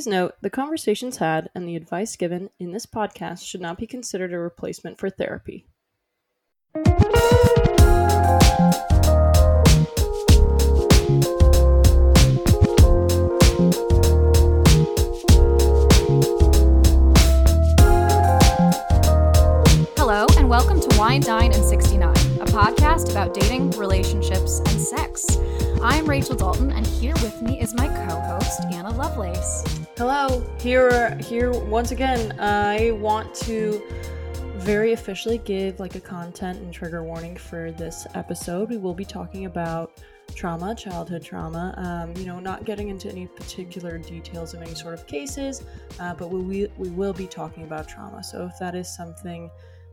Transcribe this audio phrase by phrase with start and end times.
[0.00, 3.86] Please note the conversations had and the advice given in this podcast should not be
[3.86, 5.66] considered a replacement for therapy.
[19.98, 25.26] Hello, and welcome to Wine, Dine, and 69, a podcast about dating, relationships, and sex.
[25.82, 29.79] I'm Rachel Dalton, and here with me is my co host, Anna Lovelace.
[30.00, 32.34] Hello, here, here once again.
[32.40, 33.82] I want to
[34.56, 38.70] very officially give like a content and trigger warning for this episode.
[38.70, 40.00] We will be talking about
[40.34, 41.74] trauma, childhood trauma.
[41.76, 45.64] Um, you know, not getting into any particular details of any sort of cases,
[45.98, 48.24] uh, but we, we we will be talking about trauma.
[48.24, 49.50] So if that is something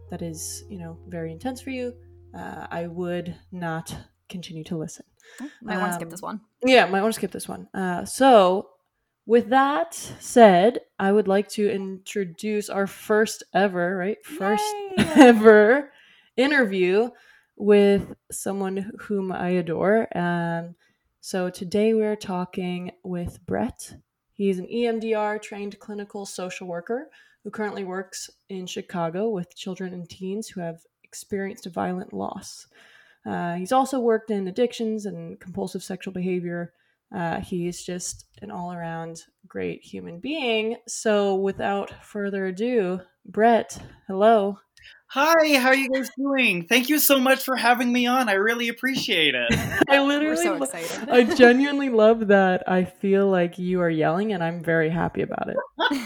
[0.09, 1.93] that is you know very intense for you,
[2.33, 3.93] uh, I would not
[4.29, 5.03] continue to listen.
[5.61, 6.39] Might want to skip Um, this one.
[6.65, 7.67] Yeah, might want to skip this one.
[7.73, 8.69] Uh, so,
[9.27, 14.17] with that said, I would like to introduce our first ever, right?
[14.25, 14.63] First
[14.97, 15.05] Yay!
[15.17, 15.91] ever
[16.37, 17.09] interview
[17.57, 20.07] with someone whom I adore.
[20.17, 20.75] Um,
[21.19, 23.95] so, today we're talking with Bret.
[24.31, 27.09] He's an EMDR trained clinical social worker
[27.43, 32.67] who currently works in Chicago with children and teens who have experienced a violent loss.
[33.25, 36.71] Uh, he's also worked in addictions and compulsive sexual behavior.
[37.15, 40.77] Uh, he's just an all around great human being.
[40.87, 43.77] So, without further ado, Bret,
[44.07, 44.59] hello.
[45.11, 46.67] Hi, how are you guys doing?
[46.67, 48.27] Thank you so much for having me on.
[48.27, 49.47] I really appreciate it.
[49.89, 51.09] I We're literally, so lo- excited.
[51.09, 52.69] I genuinely love that.
[52.69, 55.55] I feel like you are yelling, and I'm very happy about it.
[55.91, 55.99] You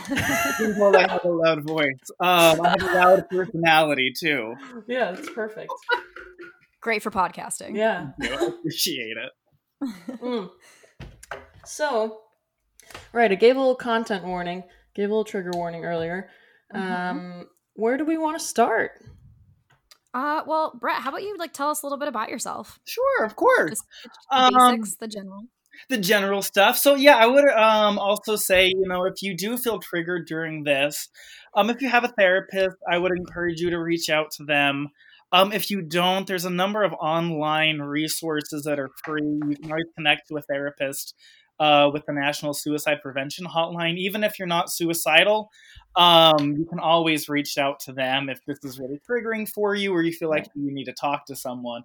[0.67, 1.97] can tell I have a loud voice.
[2.19, 4.53] Um, I have a loud personality too.
[4.87, 5.71] Yeah, it's perfect.
[6.79, 7.75] Great for podcasting.
[7.75, 8.11] Yeah.
[8.21, 9.31] I appreciate it.
[10.21, 10.49] Mm.
[11.65, 12.21] So,
[13.13, 14.63] right, I gave a little content warning,
[14.93, 16.29] gave a little trigger warning earlier.
[16.73, 16.79] Mhm.
[16.79, 19.03] Um, where do we want to start?
[20.13, 22.79] Uh, well, Bret, how about you like tell us a little bit about yourself?
[22.85, 23.79] Sure, of course.
[24.03, 25.43] Just the Um, the general.
[25.89, 26.77] the general stuff.
[26.77, 30.63] So yeah, I would um, also say, you know, if you do feel triggered during
[30.63, 31.09] this,
[31.53, 34.89] um, if you have a therapist, I would encourage you to reach out to them.
[35.31, 39.21] Um, if you don't, there's a number of online resources that are free.
[39.23, 41.15] You can always connect to a therapist
[41.61, 43.97] uh, with the National Suicide Prevention Hotline.
[43.97, 45.49] Even if you're not suicidal,
[45.95, 49.93] um, you can always reach out to them if this is really triggering for you
[49.93, 51.83] or you feel like you need to talk to someone.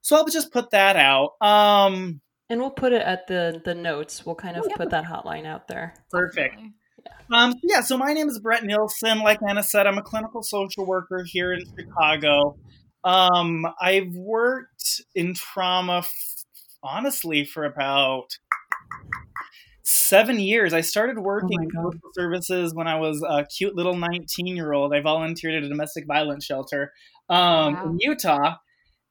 [0.00, 1.30] So I'll just put that out.
[1.40, 2.20] Um,
[2.50, 4.26] And we'll put it at the the notes.
[4.26, 4.76] We'll kind of Yeah.
[4.76, 5.94] put that hotline out there.
[6.10, 6.56] perfect.
[6.56, 6.72] Definitely.
[7.32, 9.20] Um, yeah, so my name is Bret Nielsen.
[9.20, 12.56] Like Anna said, I'm a clinical social worker here in Chicago.
[13.02, 16.44] Um, I've worked in trauma, f-
[16.82, 18.28] honestly, for about
[19.82, 20.72] seven years.
[20.72, 24.72] I started working my in social services when I was a cute little 19 year
[24.72, 24.94] old.
[24.94, 26.92] I volunteered at a domestic violence shelter
[27.28, 27.84] um, Wow.
[27.86, 28.56] in Utah.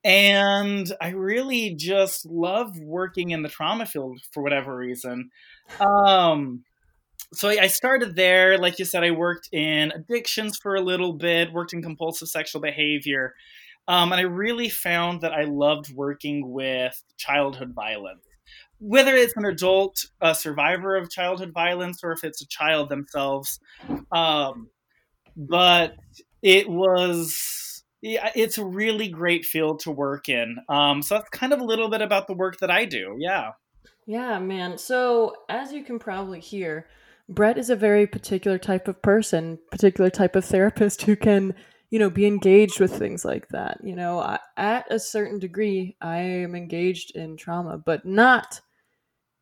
[0.03, 5.29] And I really just love working in the trauma field for whatever reason.
[5.79, 6.65] Um,
[7.33, 8.57] so I I started there.
[8.57, 12.61] Like you said, I worked in addictions for a little bit, worked in compulsive sexual
[12.61, 13.33] behavior.
[13.87, 18.23] Um, and I really found that I loved working with childhood violence.
[18.85, 23.59] Whether it's an adult a survivor of childhood violence or if it's a child themselves.
[24.11, 24.67] Um,
[25.37, 25.95] but
[26.41, 30.57] it was, it's a really great field to work in.
[30.67, 33.15] Um, so that's kind of a little bit about the work that I do.
[33.17, 33.51] Yeah.
[34.05, 34.77] Yeah, man.
[34.77, 36.87] So, as you can probably hear,
[37.29, 41.55] Bret is a very particular type of person, particular type of therapist who can,
[41.89, 43.77] you know, be engaged with things like that.
[43.81, 48.59] You know, I, at a certain degree, I am engaged in trauma, but not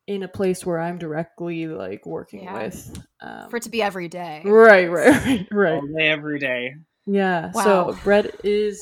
[0.07, 2.63] in a place where I'm directly like working Yeah.
[2.63, 3.03] with.
[3.21, 4.41] Um, For it to be every day.
[4.45, 5.73] right, right, right, right.
[5.75, 6.75] All day, every day.
[7.05, 7.51] Yeah.
[7.53, 7.63] Wow.
[7.63, 8.81] So Bret is,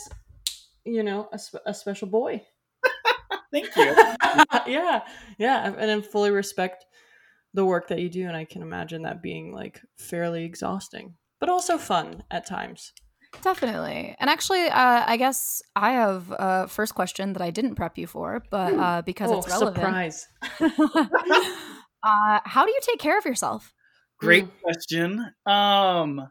[0.85, 2.41] you know, a, sp- a special boy.
[3.51, 3.83] Thank you.
[4.67, 5.01] yeah,
[5.37, 6.85] yeah, and I fully respect
[7.53, 11.49] the work that you do, and I can imagine that being like fairly exhausting, but
[11.49, 12.93] also fun at times.
[13.41, 14.15] Definitely.
[14.19, 18.07] And actually, uh, I guess I have a first question that I didn't prep you
[18.07, 19.77] for, but uh, because oh, it's relevant.
[19.77, 20.27] surprise!
[22.03, 23.73] uh, how do you take care of yourself?
[24.19, 24.61] Great Mm.
[24.61, 25.25] question.
[25.45, 26.29] Um,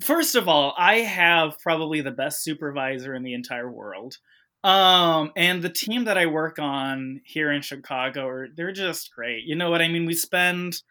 [0.00, 4.16] first of all, I have probably the best supervisor in the entire world.
[4.64, 9.44] Um, and the team that I work on here in Chicago, are, they're just great.
[9.44, 10.04] You know what I mean?
[10.04, 10.82] We spend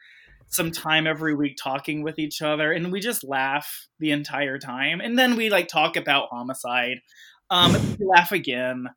[0.50, 5.02] some time every week talking with each other, and we just laugh the entire time.
[5.02, 6.98] And then we like talk about homicide.
[7.50, 8.88] Um, we laugh again.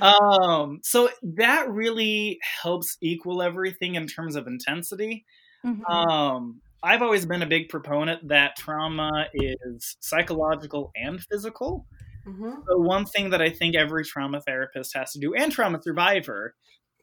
[0.00, 5.24] Um, so that really helps equal everything in terms of intensity.
[5.64, 5.88] Mhm.
[5.90, 11.86] Um, I've always been a big proponent that trauma is psychological and physical.
[12.26, 12.62] Mhm.
[12.68, 16.54] So one thing that I think every trauma therapist has to do, and trauma survivor,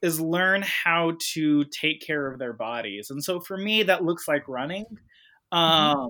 [0.01, 3.09] is learn how to take care of their bodies.
[3.09, 4.85] And so for me, that looks like running.
[5.51, 6.09] Um,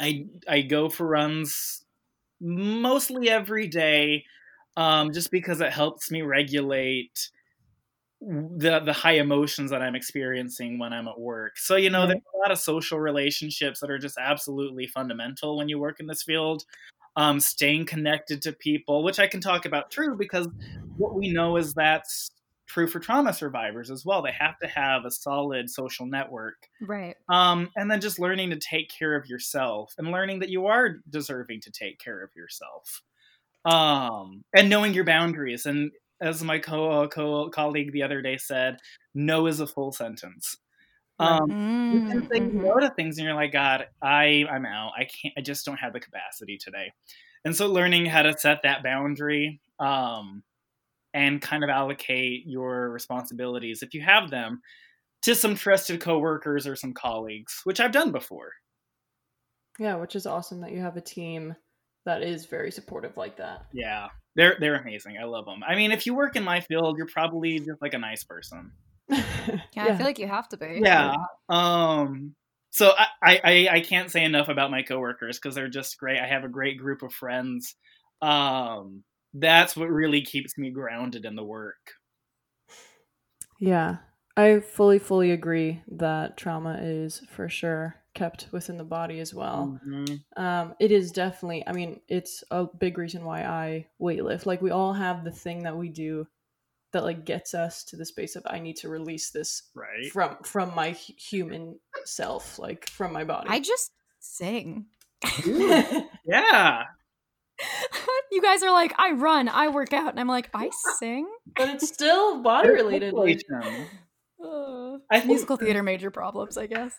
[0.00, 1.84] I I go for runs
[2.40, 4.24] mostly every day,
[4.76, 7.30] um, just because it helps me regulate
[8.20, 11.58] the the high emotions that I'm experiencing when I'm at work.
[11.58, 15.68] So you know, there's a lot of social relationships that are just absolutely fundamental when
[15.68, 16.64] you work in this field.
[17.16, 20.48] Um, staying connected to people, which I can talk about true because
[20.96, 22.30] what we know is that's
[22.70, 24.22] true for trauma survivors as well.
[24.22, 26.68] They have to have a solid social network.
[26.80, 27.16] Right.
[27.28, 30.98] Um, and then just learning to take care of yourself and learning that you are
[31.10, 33.02] deserving to take care of yourself.
[33.64, 35.66] Um, and knowing your boundaries.
[35.66, 35.90] And
[36.20, 38.78] as my co, co colleague the other day said,
[39.14, 40.56] no is a full sentence.
[41.18, 41.50] Um,
[41.92, 42.54] you can say mhm.
[42.54, 44.92] no to things and you're like, God, I, I'm out.
[44.96, 46.92] I can't, I just don't have the capacity today.
[47.44, 50.44] And so learning how to set that boundary, um,
[51.14, 54.60] and kind of allocate your responsibilities if you have them
[55.22, 58.50] to some trusted coworkers or some colleagues, which I've done before.
[59.78, 61.54] Yeah, which is awesome that you have a team
[62.06, 63.66] that is very supportive like that.
[63.72, 64.08] Yeah.
[64.36, 65.16] They're they're amazing.
[65.20, 65.62] I love them.
[65.66, 68.72] I mean, if you work in my field, you're probably just like a nice person.
[69.74, 70.80] Yeah, I feel like you have to be.
[70.84, 71.14] Yeah.
[71.48, 72.34] Um
[72.70, 76.20] so I, I, I- I can't say enough about my coworkers because they're just great.
[76.20, 77.74] I have a great group of friends.
[78.22, 79.02] Um
[79.34, 81.92] that's what really keeps me grounded in the work.
[83.58, 83.98] Yeah,
[84.36, 89.78] I fully, fully agree that trauma is for sure kept within the body as well.
[89.86, 90.24] Mhm.
[90.36, 94.46] Um, it is definitely, I mean, it's a big reason why I weightlift.
[94.46, 96.26] Like, we all have the thing that we do
[96.92, 100.12] that, like, gets us to the space of I need to release this Right.
[100.12, 103.48] from from my human self, like from my body.
[103.50, 104.86] I just sing.
[106.24, 106.84] Yeah.
[108.30, 111.28] you guys are like, I run, I work out, and I'm like, I sing.
[111.56, 113.14] but it's still body related.
[114.42, 116.94] Uh, I think- musical theater major problems, I guess.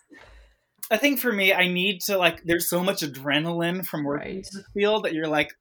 [0.90, 2.44] I think for me, I need to like.
[2.44, 4.44] There's so much adrenaline from working in Right.
[4.52, 5.54] this field that you're like,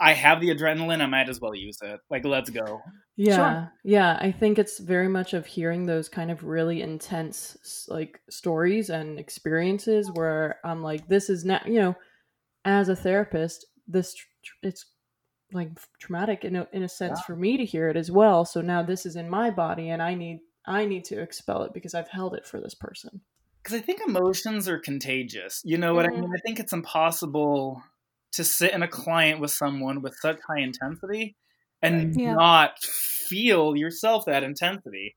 [0.00, 1.02] I have the adrenaline.
[1.02, 2.00] I might as well use it.
[2.08, 2.80] Like, let's go.
[3.16, 4.16] Yeah, yeah.
[4.18, 9.18] I think it's very much of hearing those kind of really intense like stories and
[9.18, 11.96] experiences where I'm like, this is now, you know,
[12.64, 14.86] as a therapist, this tr- tr- it's
[15.52, 17.24] like traumatic in a, in a sense Yeah.
[17.24, 18.44] for me to hear it as well.
[18.44, 21.72] So now this is in my body, and I need I need to expel it
[21.72, 23.22] because I've held it for this person.
[23.62, 25.62] Because I think emotions are contagious.
[25.64, 26.20] You know what I Mhm.
[26.20, 26.30] mean?
[26.36, 27.82] I think it's impossible
[28.32, 31.36] to sit in a client with someone with such high intensity
[31.80, 32.34] and Yeah.
[32.34, 35.14] not feel yourself that intensity.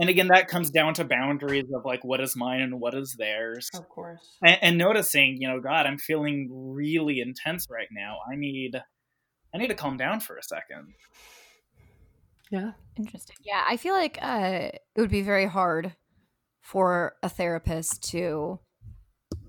[0.00, 3.16] And again, that comes down to boundaries of like what is mine and what is
[3.18, 3.68] theirs.
[3.74, 4.36] Of course.
[4.42, 8.18] and, and noticing, you know, God, I'm feeling really intense right now.
[8.30, 8.80] I need,
[9.54, 10.94] I need to calm down for a second.
[12.50, 12.72] Yeah.
[12.96, 13.36] Interesting.
[13.44, 15.94] Yeah, I feel like uh, it would be very hard
[16.62, 18.60] for a therapist to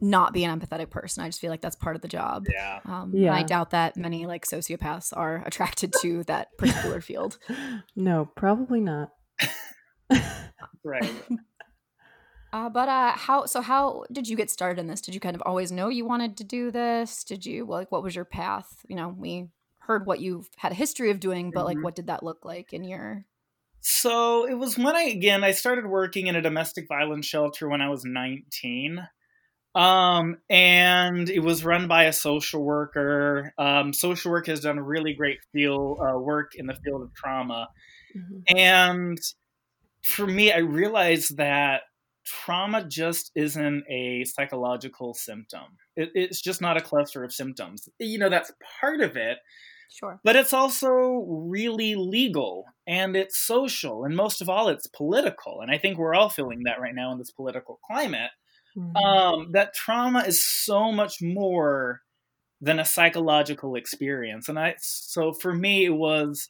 [0.01, 1.23] not be an empathetic person.
[1.23, 2.45] I just feel like that's part of the job.
[2.51, 3.33] Yeah, Um, Yeah.
[3.33, 7.37] I doubt that many like sociopaths are attracted to that particular field.
[7.95, 9.09] No, probably not.
[10.83, 11.13] right.
[12.51, 13.45] Uh, but uh, how?
[13.45, 15.01] So how did you get started in this?
[15.01, 17.23] Did you kind of always know you wanted to do this?
[17.23, 18.85] Did you like what was your path?
[18.87, 19.49] You know, we
[19.81, 21.83] heard what you've had a history of doing, but like Mhm.
[21.83, 23.25] what did that look like in your?
[23.81, 27.81] So it was when I again I started working in a domestic violence shelter when
[27.81, 29.07] I was 19.
[29.75, 33.53] Um, and it was run by a social worker.
[33.57, 37.69] Um, social work has done really great field uh, work in the field of trauma.
[38.15, 38.47] Mhm.
[38.47, 39.17] And
[40.03, 41.81] for me, I realized that
[42.25, 45.77] trauma just isn't a psychological symptom.
[45.95, 47.89] It, it's just not a cluster of symptoms.
[47.99, 49.39] You know, that's part of it,
[49.89, 50.19] Sure.
[50.23, 54.03] but it's also really legal and it's social.
[54.05, 55.61] And most of all, it's political.
[55.61, 58.29] And I think we're all feeling that right now in this political climate.
[58.77, 58.95] Mhm.
[58.95, 62.01] Um, that trauma is so much more
[62.61, 64.47] than a psychological experience.
[64.49, 66.49] And I, so for me, it was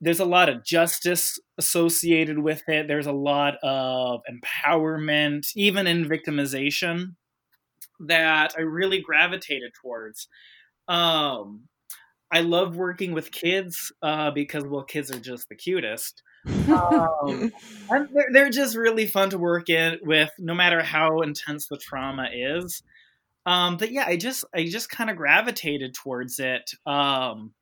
[0.00, 2.86] there's a lot of justice associated with it.
[2.86, 7.16] There's a lot of empowerment, even in victimization,
[8.00, 10.28] that I really gravitated towards.
[10.86, 11.64] Um,
[12.30, 16.22] I love working with kids uh, because, well, kids are just the cutest.
[16.46, 17.52] Um,
[17.90, 21.78] and they're, they're just really fun to work in with, no matter how intense the
[21.78, 22.82] trauma is.
[23.46, 26.70] Um, but yeah, I just I just kind of gravitated towards it.
[26.84, 27.54] Um,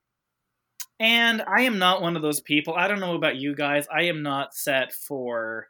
[0.98, 2.74] and I am not one of those people.
[2.74, 3.86] I don't know about you guys.
[3.94, 5.68] I am not set for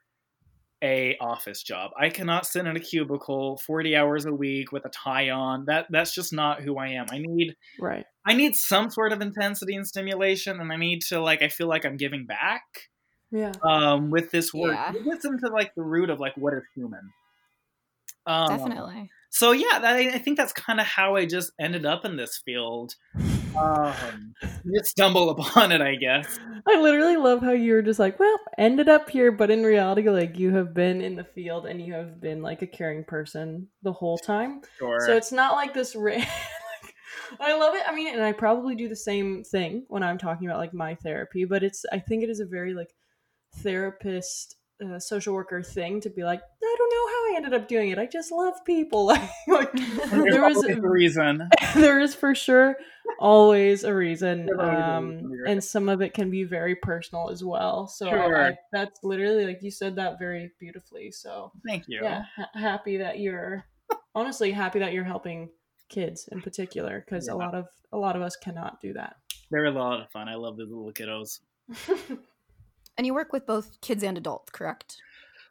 [0.84, 1.92] a office job.
[1.98, 5.64] I cannot sit in a cubicle 40 hours a week with a tie on.
[5.66, 7.06] That that's just not who I am.
[7.10, 8.04] I need Right.
[8.26, 11.66] I need some sort of intensity and stimulation and I need to like I feel
[11.66, 12.62] like I'm giving back
[13.32, 13.52] Yeah.
[13.64, 14.74] um with this work.
[14.74, 14.92] Yeah.
[14.94, 17.10] It gets into like the root of like what is human.
[18.26, 19.10] Um, Definitely.
[19.30, 22.40] So yeah, that, I think that's kind of how I just ended up in this
[22.44, 22.94] field.
[23.56, 24.34] Um,
[24.64, 26.38] you stumble upon it, I guess.
[26.68, 30.08] I literally love how you were just like, well, ended up here, but in reality,
[30.08, 33.68] like you have been in the field and you have been like a caring person
[33.82, 34.62] the whole time.
[34.78, 35.00] Sure.
[35.06, 35.94] So it's not like this.
[35.96, 36.24] Ra-
[37.40, 37.82] I love it.
[37.86, 40.94] I mean, and I probably do the same thing when I'm talking about like my
[40.96, 41.84] therapy, but it's.
[41.92, 42.94] I think it is a very like
[43.56, 47.68] therapist, uh, social worker thing to be like, I don't know how I ended up
[47.68, 47.98] doing it.
[47.98, 49.06] I just love people.
[49.06, 51.48] like, like There's there was a reason.
[51.74, 52.76] there is for sure
[53.20, 55.52] always a reason There's always a um reason, you're right.
[55.52, 58.42] and some of it can be very personal as well so I- Sure.
[58.48, 62.00] I, that's literally like you said that very beautifully so Thank you.
[62.02, 63.64] yeah ha- happy that you're
[64.14, 65.48] honestly happy that you're helping
[65.88, 67.34] kids in particular because Yeah.
[67.34, 69.14] a lot of a lot of us cannot do that
[69.52, 70.28] They're a lot of fun.
[70.28, 71.38] I love the little kiddos.
[72.96, 74.96] And you work with both kids and adults, correct?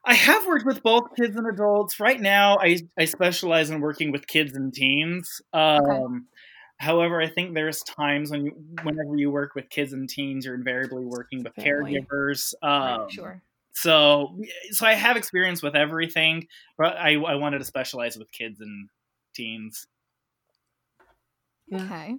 [0.04, 2.00] I have worked with both kids and adults.
[2.00, 5.42] Right now, I, I specialize in working with kids and teens.
[5.54, 6.28] Um,
[6.78, 8.52] However, I think there's times when you,
[8.84, 12.06] whenever you work with kids and teens, you're invariably working with Family.
[12.12, 12.54] caregivers.
[12.62, 13.42] Right, Um, sure.
[13.72, 14.38] So,
[14.72, 16.48] so I have experience with everything,
[16.78, 18.90] but I, I wanted to specialize with kids and
[19.34, 19.88] teens.
[21.74, 22.16] Okay.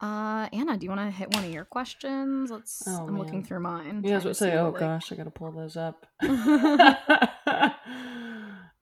[0.00, 2.50] Uh, Anna, do you want to hit one of your questions?
[2.50, 2.84] Let's.
[2.86, 4.02] Oh, I'm looking through mine.
[4.04, 6.06] yeah i was to to say oh like, gosh i gotta pull those up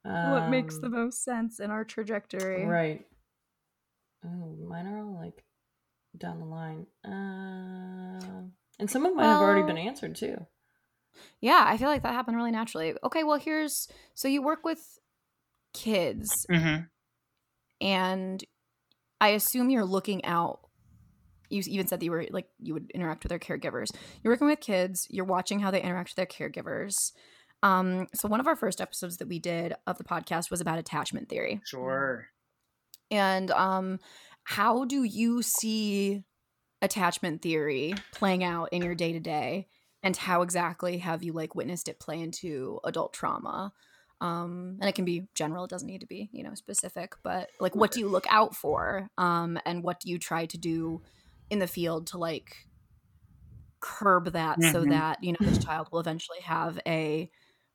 [0.03, 2.65] what makes the Um, most sense in our trajectory?
[2.67, 3.07] Right.
[4.25, 5.43] Oh, mine are all like
[6.17, 6.87] down the line.
[7.05, 8.43] Uh,
[8.79, 10.37] and some of mine have already been answered too.
[11.41, 12.95] Yeah, I feel like that happened really naturally.
[13.03, 14.99] Okay, well, here's so you work with
[15.73, 16.83] kids, Mm-hmm.
[17.81, 18.45] and
[19.21, 20.61] I assume you're looking out.
[21.51, 23.91] You even said that you were like you would interact with their caregivers.
[24.23, 25.07] You're working with kids.
[25.11, 27.13] You're watching how they interact with their caregivers.
[27.63, 30.79] Um, so one of our first episodes that we did of the podcast was about
[30.79, 31.61] attachment theory.
[31.65, 32.29] Sure.
[33.11, 33.99] And um,
[34.45, 36.23] how do you see
[36.83, 39.69] attachment theory playing out in your day to day?
[40.03, 43.73] And how exactly have you like witnessed it play into adult trauma?
[44.21, 47.15] Um, and it can be general; it doesn't need to be you know specific.
[47.23, 49.09] But like, what do you look out for?
[49.19, 51.03] Um, and what do you try to do
[51.51, 52.69] in the field to like
[53.81, 54.89] curb that so Mhm.
[54.89, 57.31] that you know this child will eventually have a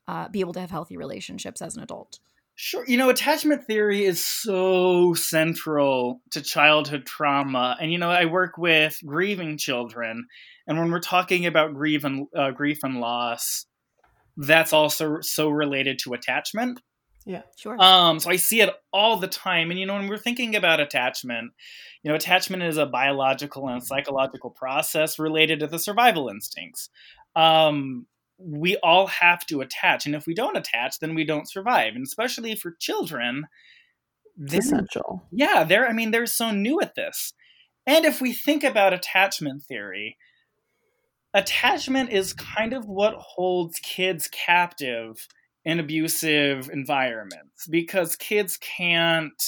[0.08, 2.20] uh, be able to have healthy relationships as an adult?
[2.56, 2.86] Sure.
[2.88, 7.76] You know, attachment theory is so central to childhood trauma.
[7.80, 10.28] And, you know, I work with grieving children.
[10.68, 13.66] And when we're talking about grief and, uh, grief and loss,
[14.38, 16.82] that's also so related to attachment.
[17.26, 17.80] Yeah, sure.
[17.80, 19.70] Um, so I see it all the time.
[19.70, 21.52] And, you know, when we're thinking about attachment,
[22.04, 26.90] you know, attachment is a biological and psychological process related to the survival instincts.
[27.36, 28.08] Um,
[28.40, 30.06] we all have to attach.
[30.06, 31.94] And if we don't attach, then we don't survive.
[31.94, 33.46] And especially for children,
[34.52, 35.24] essential.
[35.32, 37.34] yeah, they're, I mean, they're so new at this.
[37.86, 40.18] And if we think about attachment theory,
[41.34, 45.28] attachment is kind of what holds kids captive
[45.66, 49.42] in abusive environments because kids can't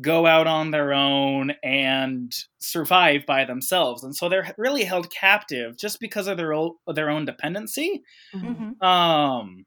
[0.00, 5.76] go out on their own and survive by themselves and so they're really held captive
[5.78, 8.02] just because of their own, their own dependency
[8.32, 8.76] Mhm.
[8.82, 8.86] Mhm.
[8.86, 9.64] um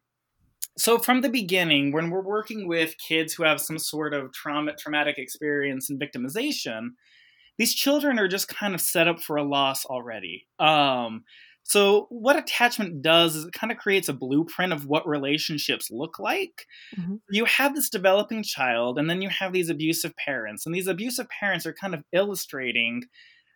[0.77, 4.73] so from the beginning when we're working with kids who have some sort of trauma
[4.75, 6.89] traumatic experience and victimization
[7.57, 11.23] these children are just kind of set up for a loss already um
[11.69, 16.17] so what attachment does is it kind of creates a blueprint of what relationships look
[16.19, 16.65] like
[16.97, 17.19] Mhm.
[17.29, 21.27] you have this developing child and then you have these abusive parents and these abusive
[21.39, 23.03] parents are kind of illustrating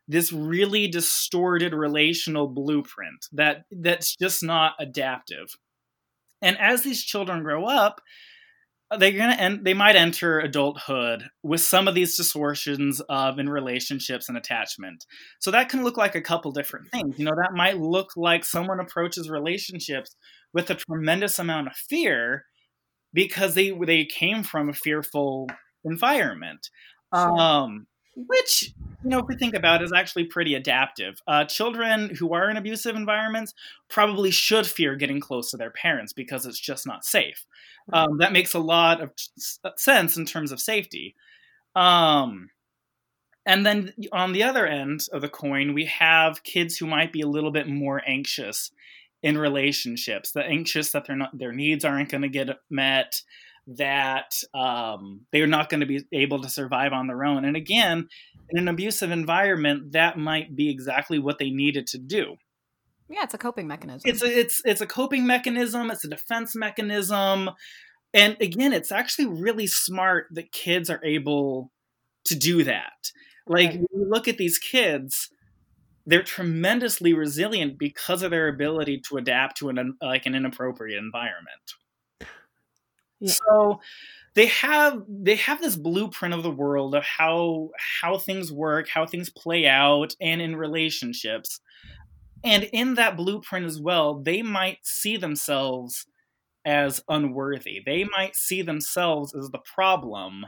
[0.07, 5.47] this really distorted relational blueprint that that's just not adaptive
[6.41, 8.01] and as these children grow up
[8.97, 14.29] they're gonna end they might enter adulthood with some of these distortions of in relationships
[14.29, 15.05] and attachment.
[15.39, 17.17] So that can look like a couple different things.
[17.17, 20.15] You know that might look like someone approaches relationships
[20.53, 22.45] with a tremendous amount of fear
[23.13, 25.49] because they they came from a fearful
[25.83, 26.69] environment.
[27.11, 31.21] Um which you know if we think about it, is actually pretty adaptive.
[31.27, 33.53] Uh, children who are in abusive environments
[33.89, 37.45] probably should fear getting close to their parents because it's just not safe.
[37.91, 39.11] Um, that makes a lot of
[39.77, 41.15] sense in terms of safety.
[41.75, 42.49] Um,
[43.45, 47.21] and then on the other end of the coin we have kids who might be
[47.21, 48.71] a little bit more anxious
[49.21, 53.21] in relationships, the anxious that they're not their needs aren't going to get met,
[53.67, 57.45] that um, they're not going to be able to survive on their own.
[57.45, 58.07] And again,
[58.49, 62.35] in an abusive environment, that might be exactly what they needed to do.
[63.09, 64.09] Yeah, it's a coping mechanism.
[64.09, 65.91] It's a, it's it's a coping mechanism.
[65.91, 67.51] It's a defense mechanism,
[68.13, 71.71] and again, it's actually really smart that kids are able
[72.25, 73.11] to do that.
[73.45, 73.77] Like right.
[73.77, 75.29] when you look at these kids,
[76.05, 81.73] they're tremendously resilient because of their ability to adapt to an like an inappropriate environment.
[83.23, 83.33] Yeah.
[83.47, 83.81] So
[84.35, 87.69] they have they have this blueprint of the world of how
[88.01, 91.59] how things work, how things play out, and in relationships.
[92.43, 96.05] And in that blueprint as well, they might see themselves
[96.65, 97.81] as unworthy.
[97.85, 100.45] They might see themselves as the problem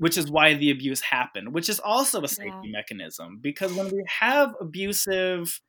[0.00, 2.72] which is why the abuse happened, which is also a safety yeah.
[2.72, 3.38] mechanism.
[3.38, 5.60] Because when we have abusive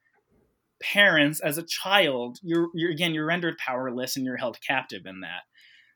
[0.81, 5.19] parents as a child, you're, you're again you're rendered powerless and you're held captive in
[5.19, 5.41] that.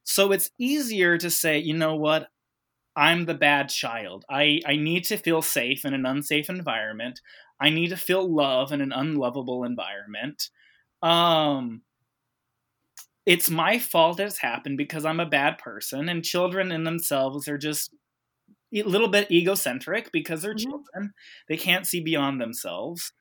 [0.05, 2.29] So it's easier to say, you know what,
[2.95, 4.23] I'm the bad child.
[4.29, 7.19] I, I need to feel safe in an unsafe environment.
[7.59, 10.49] I need to feel love in an unlovable environment.
[11.01, 11.81] Um,
[13.25, 17.57] it's my fault it's happened because I'm a bad person, and children in themselves are
[17.57, 17.93] just
[18.73, 20.69] a little bit egocentric because they're mm-hmm.
[20.69, 21.13] children.
[21.49, 23.11] They can't see beyond themselves.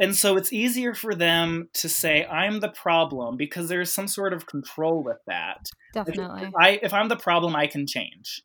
[0.00, 4.32] And so it's easier for them to say, I'm the problem because there's some sort
[4.32, 5.66] of control with that.
[5.92, 6.42] Definitely.
[6.42, 8.42] If, I, if I'm the problem, I can change.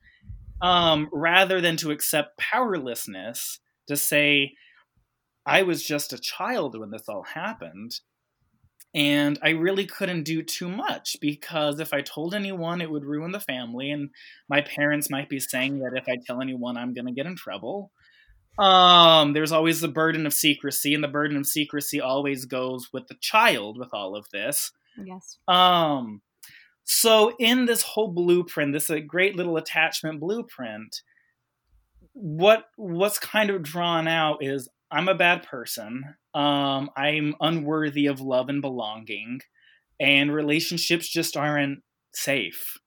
[0.61, 4.53] Um, rather than to accept powerlessness to say,
[5.45, 7.99] I was just a child when this all happened.
[8.95, 13.31] And I really couldn't do too much because if I told anyone, it would ruin
[13.31, 13.91] the family.
[13.91, 14.09] And
[14.49, 17.35] my parents might be saying that if I tell anyone, I'm going to get in
[17.35, 17.91] trouble.
[18.57, 23.07] Um, there's always the burden of secrecy, and the burden of secrecy always goes with
[23.07, 24.71] the child with all of this.
[25.03, 25.37] Yes.
[25.47, 26.21] Um,
[26.83, 31.01] so in this whole blueprint, this a great little attachment blueprint,
[32.13, 36.15] what what's kind of drawn out is I'm a bad person.
[36.35, 39.41] Um, I'm unworthy of love and belonging,
[39.99, 41.79] and relationships just aren't
[42.13, 42.77] safe.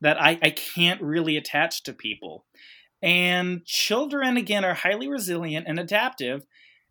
[0.00, 2.44] That I, I can't really attach to people.
[3.00, 6.44] And children, again, are highly resilient and adaptive,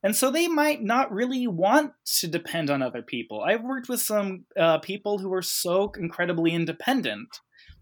[0.04, 3.42] and so they might not really want to depend on other people.
[3.42, 7.28] I've worked with some uh, people who are so incredibly independent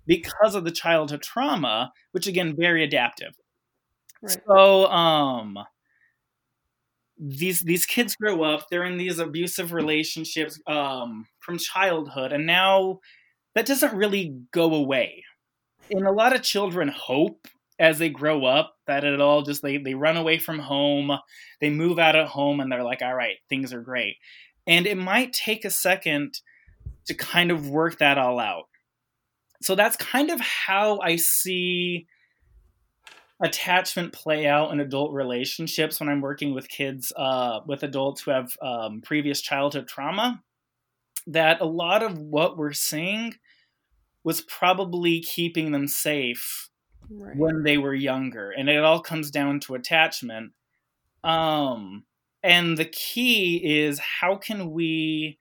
[0.08, 3.34] because of the childhood trauma, which again, very adaptive.
[4.22, 4.38] Right.
[4.48, 5.58] So, um,
[7.18, 13.00] these these kids grow up they're in these abusive relationships um, from childhood and now
[13.54, 15.24] that doesn't really go away
[15.92, 17.48] and a lot of children hope
[17.80, 21.12] as they grow up that it all just they, they run away from home
[21.60, 24.16] they move out of home and they're like all right things are great.
[24.68, 26.40] And it might take a second
[27.06, 28.66] to kind of work that all out.
[29.62, 32.08] So that's kind of how i see
[33.42, 38.32] attachment play out in adult relationships when I'm working with kids, uh, with adults who
[38.32, 40.42] have um, previous childhood trauma,
[41.28, 43.34] that a lot of what we're seeing
[44.24, 46.70] was probably keeping them safe
[47.10, 47.36] right.
[47.36, 48.52] when they were younger.
[48.52, 50.54] And it all comes down to attachment.
[51.24, 52.06] Um,
[52.44, 55.38] and the key is how can we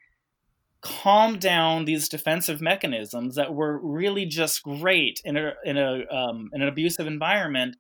[0.81, 6.51] calm down these defensive mechanisms that were really just great in a in a um,
[6.53, 7.77] in an abusive environment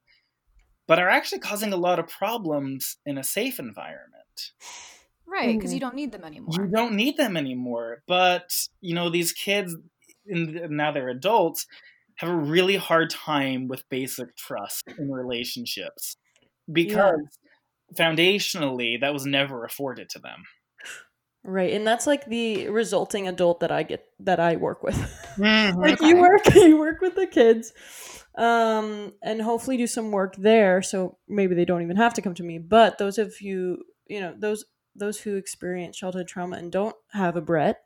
[0.87, 4.53] but are actually causing a lot of problems in a safe environment.
[5.27, 5.75] Right, because mm-hmm.
[5.75, 6.51] you don't need them anymore.
[6.53, 8.03] You don't need them anymore.
[8.07, 9.75] But, you know, these kids,
[10.27, 11.67] in, now they're adults,
[12.17, 16.17] have a really hard time with basic trust in relationships
[16.71, 17.39] because
[17.97, 18.07] yeah.
[18.07, 20.45] foundationally that was never afforded to them.
[21.47, 24.97] Right, and that's like the resulting adult that I get that I work with.
[25.37, 25.79] Mm-hmm.
[25.81, 27.75] like you work, you work with the kids,
[28.39, 30.81] um, and hopefully do some work there.
[30.81, 32.59] So maybe they don't even have to come to me.
[32.59, 34.65] But those of you, you know, those
[34.97, 37.77] those who experience childhood trauma and don't have a Bret,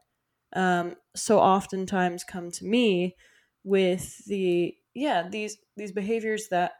[0.55, 3.17] um, so oftentimes come to me
[3.64, 6.73] with the yeah these these behaviors that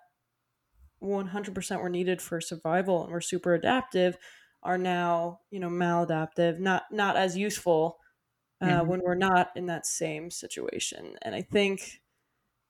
[1.03, 4.17] 100% were needed for survival and were super adaptive
[4.63, 7.99] are now you know maladaptive not not as useful
[8.61, 8.89] uh, mm-hmm.
[8.89, 12.01] when we're not in that same situation and i think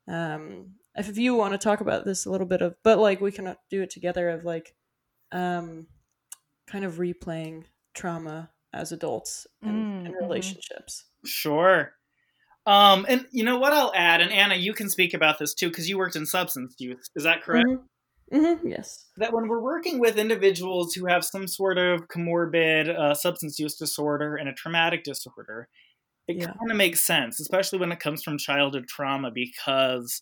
[0.06, 3.32] um if you want to talk about this a little bit of but like we
[3.32, 4.74] can do it together of like
[5.32, 5.86] um
[6.66, 10.24] kind of replaying trauma as adults and, mm, mm-hmm.
[10.24, 11.94] relationships sure
[12.68, 15.68] um and you know what i'll add and anna you can speak about this too
[15.68, 17.82] because you worked in substance use is that correct mm-hmm.
[18.32, 18.68] Mm-hmm.
[18.68, 19.06] Yes.
[19.16, 23.74] that when we're working with individuals who have some sort of comorbid uh, substance use
[23.76, 25.68] disorder and a traumatic disorder,
[26.26, 26.46] it Yeah.
[26.46, 30.20] kind of makes sense, especially when it comes from childhood trauma, because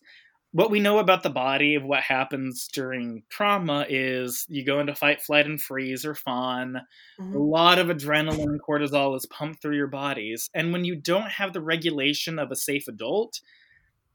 [0.51, 4.95] what we know about the body of what happens during trauma is you go into
[4.95, 6.77] fight, flight, and freeze or fawn.
[6.77, 6.83] A
[7.17, 7.37] Mhm.
[7.37, 10.49] lot of adrenaline and cortisol is pumped through your bodies.
[10.55, 13.39] And when you don't have the regulation of a safe adult,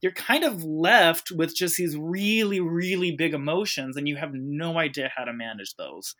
[0.00, 4.78] you're kind of left with just these really, really big emotions, and you have no
[4.78, 6.14] idea how to manage those.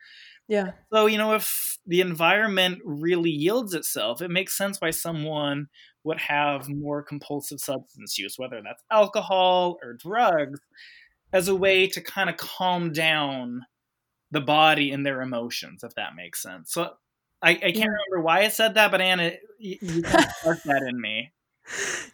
[0.53, 0.73] Yeah.
[0.93, 5.69] So, you know, if the environment really yields itself, it makes sense why someone
[6.05, 10.61] would have more compulsive substance use, whether that's alcohol or drugs,
[11.33, 13.63] as a way to kind of calm down
[14.31, 16.71] the body and their emotions, if that makes sense.
[16.71, 16.91] So
[17.41, 17.87] I, I can't Yeah.
[17.87, 21.33] remember why I said that, but Anna, you, you kind of sparked that in me.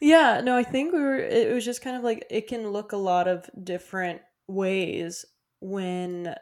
[0.01, 2.92] Yeah, no, I think we were it was just kind of like it can look
[2.92, 5.24] a lot of different ways
[5.61, 6.37] when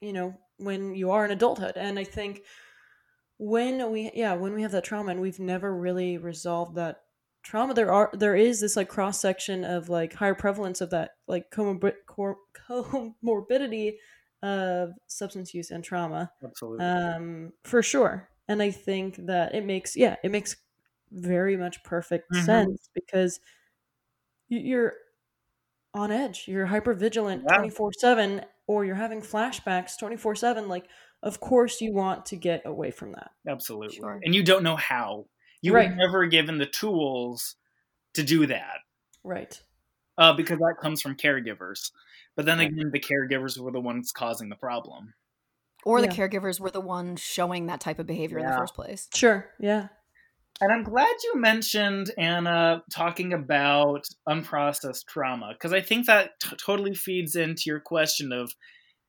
[0.00, 1.76] you know, when you are in adulthood.
[1.76, 2.44] And I think
[3.38, 7.04] when we yeah, when we have that trauma and we've never really resolved that
[7.42, 11.12] trauma, there are there is this like cross section of like higher prevalence of that
[11.26, 13.94] like comorbi- comorbidity
[14.42, 16.32] of substance use and trauma.
[16.42, 16.84] Absolutely.
[16.84, 20.56] um for sure and i think that it makes yeah it makes
[21.10, 22.36] very much perfect Mhm.
[22.36, 23.38] sense because
[24.48, 24.94] you're
[25.94, 27.56] on edge you're hyper vigilant Yeah.
[27.56, 30.86] 24 7 or you're having flashbacks 24 7 like
[31.24, 33.96] of course you want to get away from that Absolutely.
[33.96, 34.20] Sure.
[34.22, 35.26] And you don't know how.
[35.60, 35.90] You Right.
[35.90, 37.56] were never given the tools
[38.14, 38.78] to do that.
[39.24, 39.60] right
[40.18, 41.90] uh, because that comes from caregivers.
[42.36, 45.14] But then again, the caregivers were the ones causing the problem.
[45.84, 46.12] Or the Yeah.
[46.28, 49.08] caregivers were the ones showing that type of behavior in the first place.
[49.14, 49.88] sure yeah
[50.60, 56.56] And I'm glad you mentioned Anna talking about unprocessed trauma because I think that t-
[56.56, 58.52] totally feeds into your question of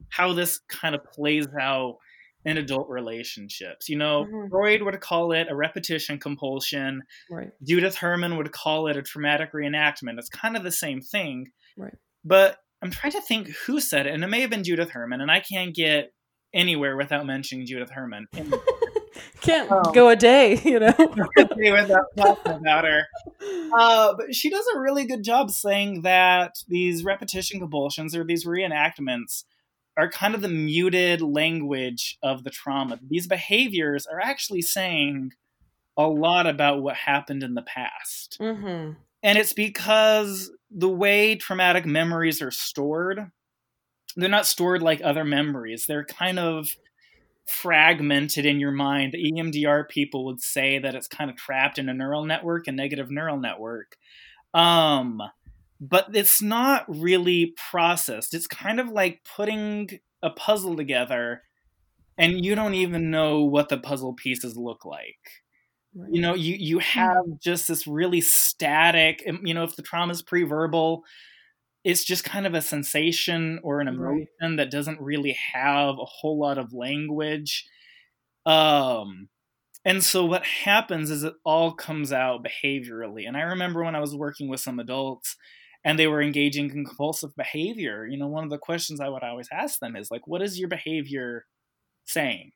[0.10, 1.98] how this kind of plays out
[2.44, 3.88] in adult relationships.
[3.90, 4.50] You know, Mhm.
[4.50, 7.04] Freud would call it a repetition compulsion.
[7.30, 10.18] right Judith Herman would call it a traumatic reenactment.
[10.18, 11.52] It's kind of the same thing.
[11.78, 11.94] Right.
[12.24, 15.22] But I'm trying to think who said it, and it may have been Judith Herman,
[15.22, 16.14] and I can't get
[16.54, 18.28] anywhere without mentioning Judith Herman.
[19.42, 19.92] Can't Oh.
[19.92, 23.04] go a day you know without talking about her.
[23.78, 28.46] Uh, but she does a really good job saying that these repetition compulsions or these
[28.46, 29.44] reenactments
[29.98, 33.00] are kind of the muted language of the trauma.
[33.08, 35.32] These behaviors are actually saying
[35.98, 38.38] a lot about what happened in the past.
[38.40, 38.94] mm-hmm.
[39.24, 43.30] And it's because the way traumatic memories are stored,
[44.16, 45.86] they're not stored like other memories.
[45.88, 46.70] They're kind of
[47.52, 49.12] fragmented in your mind.
[49.12, 52.72] The EMDR people would say that it's kind of trapped in a neural network, a
[52.72, 53.98] negative neural network.
[54.54, 55.22] Um,
[55.80, 58.34] but it's not really processed.
[58.34, 61.42] It's kind of like putting a puzzle together
[62.18, 65.44] and you don't even know what the puzzle pieces look like
[65.96, 66.10] right.
[66.12, 70.12] you know you you have just this really static um, you know if the trauma
[70.12, 71.04] is pre-verbal
[71.84, 74.30] it's just kind of a sensation or an emotion Right.
[74.58, 77.66] that doesn't really have a whole lot of language
[78.46, 79.30] um
[79.86, 84.00] and so what happens is it all comes out behaviorally and i remember when i
[84.02, 85.36] was working with some adults
[85.86, 89.24] and they were engaging in compulsive behavior you know one of the questions i would
[89.24, 91.46] always ask them is like what is your behavior
[92.06, 92.52] saying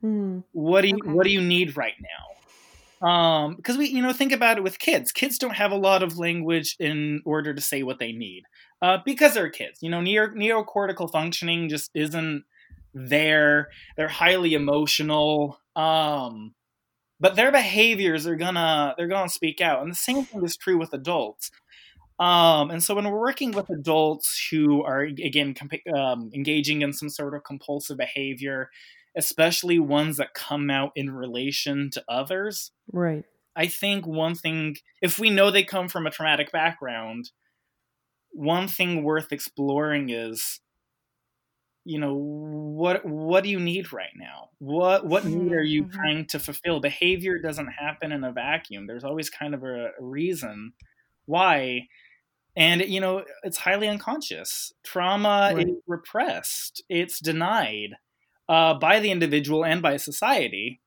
[0.00, 0.40] Hmm.
[0.52, 1.10] what do you Okay.
[1.10, 2.35] what do you need right now
[3.02, 5.12] um because we you know think about it with kids.
[5.12, 8.44] Kids don't have a lot of language in order to say what they need
[8.82, 9.82] uh because they're kids.
[9.82, 12.44] You know neo- neocortical functioning just isn't
[12.94, 13.68] there.
[13.96, 16.54] They're highly emotional um
[17.20, 20.78] but their behaviors are gonna they're gonna speak out and the same thing is true
[20.78, 21.50] with adults.
[22.18, 25.54] Um, and so when we're working with adults who are again
[25.94, 28.70] um, engaging in some sort of compulsive behavior
[29.16, 32.72] especially ones that come out in relation to others.
[32.92, 33.24] right
[33.56, 37.32] I think one thing, if we know they come from a traumatic background,
[38.30, 40.60] one thing worth exploring is,
[41.84, 44.50] you know, what what do you need right now?
[44.58, 45.90] What what need are you Mhm.
[45.92, 46.80] trying to fulfill?
[46.80, 48.86] Behavior doesn't happen in a vacuum.
[48.86, 50.72] There's always kind of a, a reason
[51.26, 51.88] why.
[52.56, 54.72] And you know, it's highly unconscious.
[54.84, 55.66] Trauma Right.
[55.66, 56.82] is repressed.
[56.90, 57.96] It's denied
[58.48, 60.80] uh, by the individual and by society.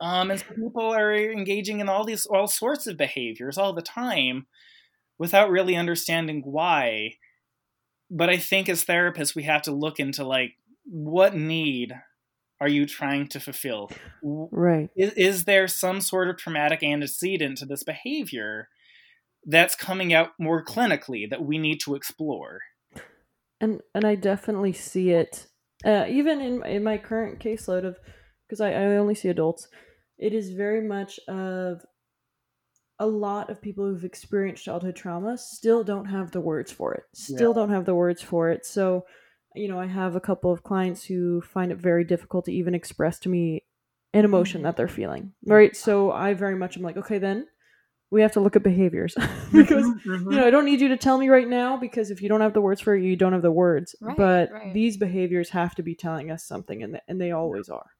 [0.00, 3.82] Um, and so people are engaging in all these all sorts of behaviors all the
[3.82, 4.46] time
[5.18, 7.16] without really understanding why.
[8.10, 10.52] But I think as therapists, we have to look into like
[10.84, 11.94] what need
[12.60, 13.90] are you trying to fulfill?
[14.22, 18.68] Right Is, is there some sort of traumatic antecedent to this behavior
[19.46, 22.60] that's coming out more clinically that we need to explore?
[23.60, 25.46] and and I definitely see it
[25.84, 27.98] uh, even in in my current caseload of
[28.46, 29.68] because I, I only see adults.
[30.18, 31.82] It is very much of
[32.98, 37.04] a lot of people who've experienced childhood trauma still don't have the words for it.
[37.14, 37.54] Still Yeah.
[37.54, 38.66] don't have the words for it.
[38.66, 39.06] So,
[39.54, 42.74] you know, I have a couple of clients who find it very difficult to even
[42.74, 43.64] express to me
[44.12, 44.64] an emotion Mhm.
[44.64, 45.32] that they're feeling.
[45.46, 45.74] Right?
[45.74, 47.46] So, I very much am like, okay, then
[48.10, 49.14] we have to look at behaviors
[49.52, 50.32] because Mhm, mhm.
[50.32, 52.40] you know, I don't need you to tell me right now because if you don't
[52.40, 53.94] have the words for it, you don't have the words.
[54.00, 54.74] Right, but right.
[54.74, 57.90] these behaviors have to be telling us something, and, and they always are.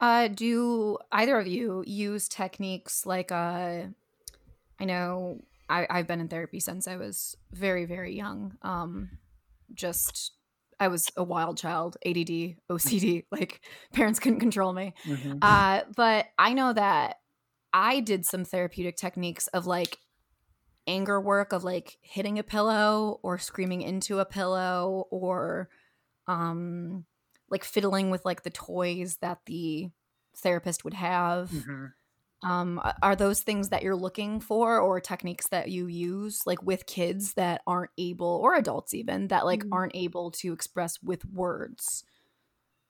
[0.00, 3.84] Uh, do either of you use techniques like uh,
[4.78, 8.58] I know I, I've been in therapy since I was very very young.
[8.62, 9.18] Um,
[9.72, 10.32] just
[10.78, 13.24] I was a wild child, ADD, OCD.
[13.30, 13.62] Like
[13.94, 14.92] parents couldn't control me.
[15.06, 15.38] Mhm.
[15.40, 17.16] Uh, but I know that
[17.76, 19.98] I did some therapeutic techniques of like
[20.86, 25.68] anger work of like hitting a pillow or screaming into a pillow or
[26.28, 27.06] um
[27.50, 29.90] like fiddling with like the toys that the
[30.36, 31.52] therapist would have.
[31.52, 31.94] Mhm.
[32.44, 36.86] Um are those things that you're looking for or techniques that you use like with
[36.86, 39.72] kids that aren't able or adults even that like Mhm.
[39.72, 42.04] aren't able to express with words?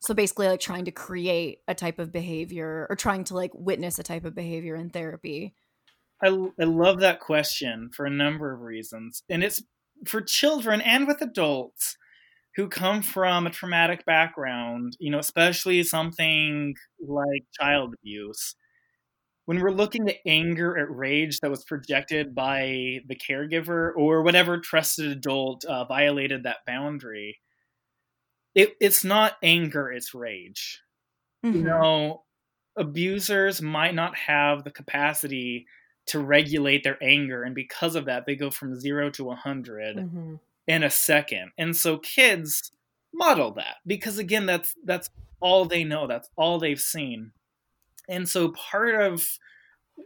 [0.00, 3.98] So basically like trying to create a type of behavior or trying to like witness
[3.98, 5.54] a type of behavior in therapy.
[6.22, 9.22] I, I love that question for a number of reasons.
[9.28, 9.62] And it's
[10.06, 11.96] for children and with adults
[12.56, 16.74] who come from a traumatic background, you know, especially something
[17.06, 18.54] like child abuse.
[19.44, 24.58] When we're looking at anger at rage that was projected by the caregiver or whatever
[24.58, 27.38] trusted adult uh, violated that boundary,
[28.56, 30.82] it, it's not anger, it's rage
[31.52, 31.64] you Mhm.
[31.64, 32.24] know,
[32.76, 35.66] abusers might not have the capacity
[36.06, 39.96] to regulate their anger, and because of that, they go from zero to a 100
[39.98, 40.36] Mm-hmm.
[40.68, 41.52] in a second.
[41.58, 42.72] And so kids
[43.14, 45.08] model that because again, that's that's
[45.40, 47.32] all they know, that's all they've seen.
[48.08, 49.26] And so part of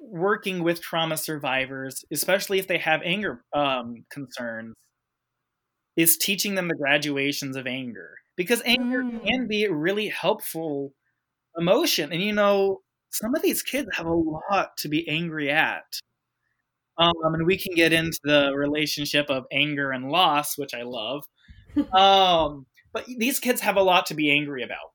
[0.00, 4.74] working with trauma survivors, especially if they have anger um, concerns,
[5.96, 9.26] is teaching them the graduations of anger because anger Mm.
[9.26, 10.92] can be a really helpful
[11.58, 12.12] emotion.
[12.12, 16.00] And you know, some of these kids have a lot to be angry at.
[16.98, 21.24] Um, and we can get into the relationship of anger and loss, which I love.
[21.94, 24.90] Um, but these kids have a lot to be angry about.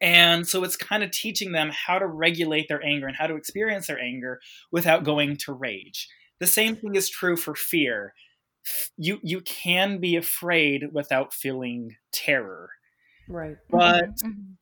[0.00, 3.36] And so it's kind of teaching them how to regulate their anger and how to
[3.36, 4.40] experience their anger
[4.72, 6.08] without going to rage.
[6.40, 8.14] The same thing is true for fear.
[8.96, 12.70] You you can be afraid without feeling terror.
[13.28, 13.56] Right.
[13.70, 14.10] But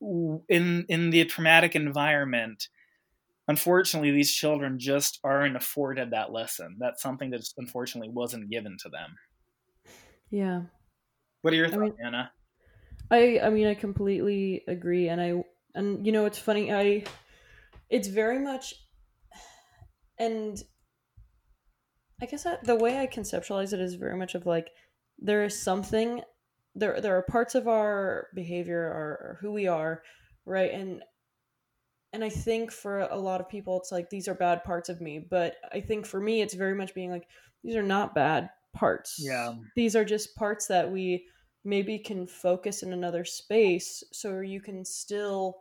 [0.00, 0.44] Mhm.
[0.48, 2.68] in in the traumatic environment,
[3.48, 6.76] unfortunately, these children just aren't afforded that lesson.
[6.78, 9.16] That's something that unfortunately wasn't given to them.
[10.30, 10.62] Yeah.
[11.42, 12.32] What are your I thoughts, mean- Anna?
[13.10, 17.04] I I mean I completely agree and I and you know it's funny I
[17.90, 18.74] it's very much
[20.18, 20.62] and
[22.22, 24.70] I guess I, the way I conceptualize it is very much of like
[25.18, 26.22] there is something
[26.74, 30.02] there there are parts of our behavior or, or who we are
[30.46, 30.72] right?
[30.72, 31.02] And
[32.12, 35.00] and I think for a lot of people it's like these are bad parts of
[35.00, 35.18] me.
[35.18, 37.26] But I think for me it's very much being like
[37.62, 39.16] these are not bad parts.
[39.18, 39.54] Yeah.
[39.76, 41.26] these are just parts that we
[41.64, 45.58] maybe can focus in another space so you can still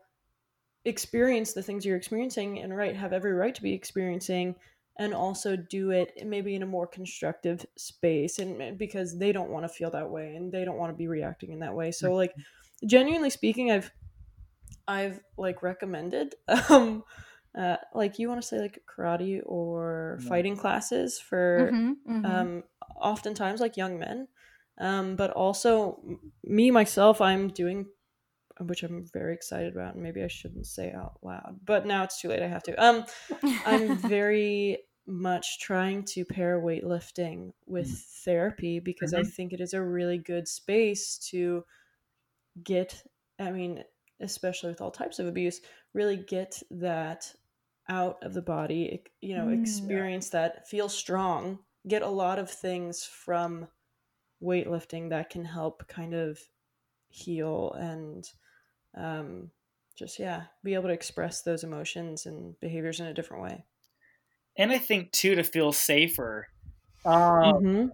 [0.86, 4.54] experience the things you're experiencing and right have every right to be experiencing
[4.98, 9.64] and also do it maybe in a more constructive space and because they don't want
[9.64, 12.14] to feel that way and they don't want to be reacting in that way so
[12.14, 12.36] like
[12.86, 13.92] genuinely speaking i've
[14.88, 16.36] i've like recommended
[16.70, 17.04] um
[17.58, 20.22] uh like you want to say like karate or Yeah.
[20.22, 22.24] fighting classes for Mhm, mhm.
[22.26, 22.64] um,
[22.96, 24.28] oftentimes like young men
[24.80, 27.88] um, but also m- me myself i'm doing
[28.62, 32.22] which i'm very excited about and maybe i shouldn't say out loud but now it's
[32.22, 33.06] too late i have to um,
[33.66, 37.90] i'm very much trying to pair weightlifting with
[38.26, 39.32] therapy because i Mhm.
[39.36, 41.64] think it is a really good space to
[42.64, 43.04] get
[43.40, 43.84] i mean
[44.20, 45.62] especially with all types of abuse
[45.94, 47.34] really get that
[47.90, 49.50] out of the body you know Mm.
[49.50, 53.68] experience that feel strong get a lot of things from
[54.44, 56.40] weightlifting that can help kind of
[57.10, 58.32] heal and
[58.96, 59.52] um,
[59.96, 63.66] just yeah be able to express those emotions and behaviors in a different way
[64.58, 66.48] And I think too to feel safer.
[67.06, 67.92] Um, Mhm.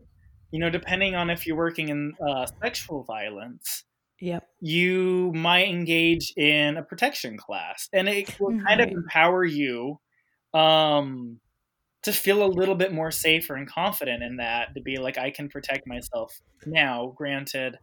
[0.52, 3.86] You know, depending on if you're working in uh, sexual violence,
[4.20, 10.00] yep you might engage in a protection class, and it will kind of empower you
[10.54, 11.40] um,
[12.04, 15.32] to feel a little bit more safer and confident in that to be like I
[15.32, 16.34] can protect myself
[16.66, 17.14] now.
[17.18, 17.78] Granted,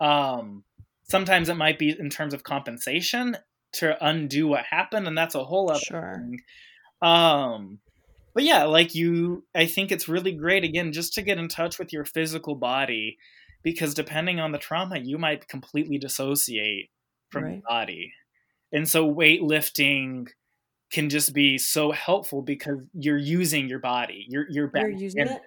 [0.00, 0.64] um,
[1.10, 3.36] sometimes it might be in terms of compensation
[3.74, 6.12] to undo what happened, and that's a whole other Sure.
[6.14, 6.40] thing.
[7.02, 7.80] Um,
[8.34, 11.78] but yeah, like you, I think it's really great again just to get in touch
[11.78, 13.18] with your physical body
[13.62, 16.90] because depending on the trauma, you might completely dissociate
[17.30, 17.56] from Right.
[17.56, 18.12] the body,
[18.72, 20.28] and so weightlifting
[20.92, 24.26] can just be so helpful because you're using your body.
[24.28, 25.42] You're you're back You're using in it.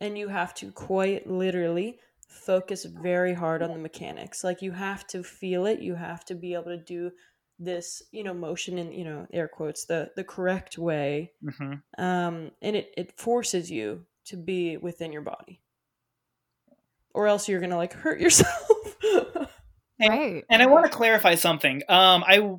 [0.00, 4.44] and you have to quite literally focus very hard on the mechanics.
[4.44, 5.80] Like you have to feel it.
[5.80, 7.10] You have to be able to do
[7.60, 11.32] this you know motion in you know air quotes the the correct way.
[11.56, 15.60] Hmm um and it it forces you to be within your body.
[17.14, 18.70] Or else you're gonna like hurt yourself.
[20.00, 20.44] And- right.
[20.48, 21.82] And I want to clarify something.
[21.88, 22.56] Um, I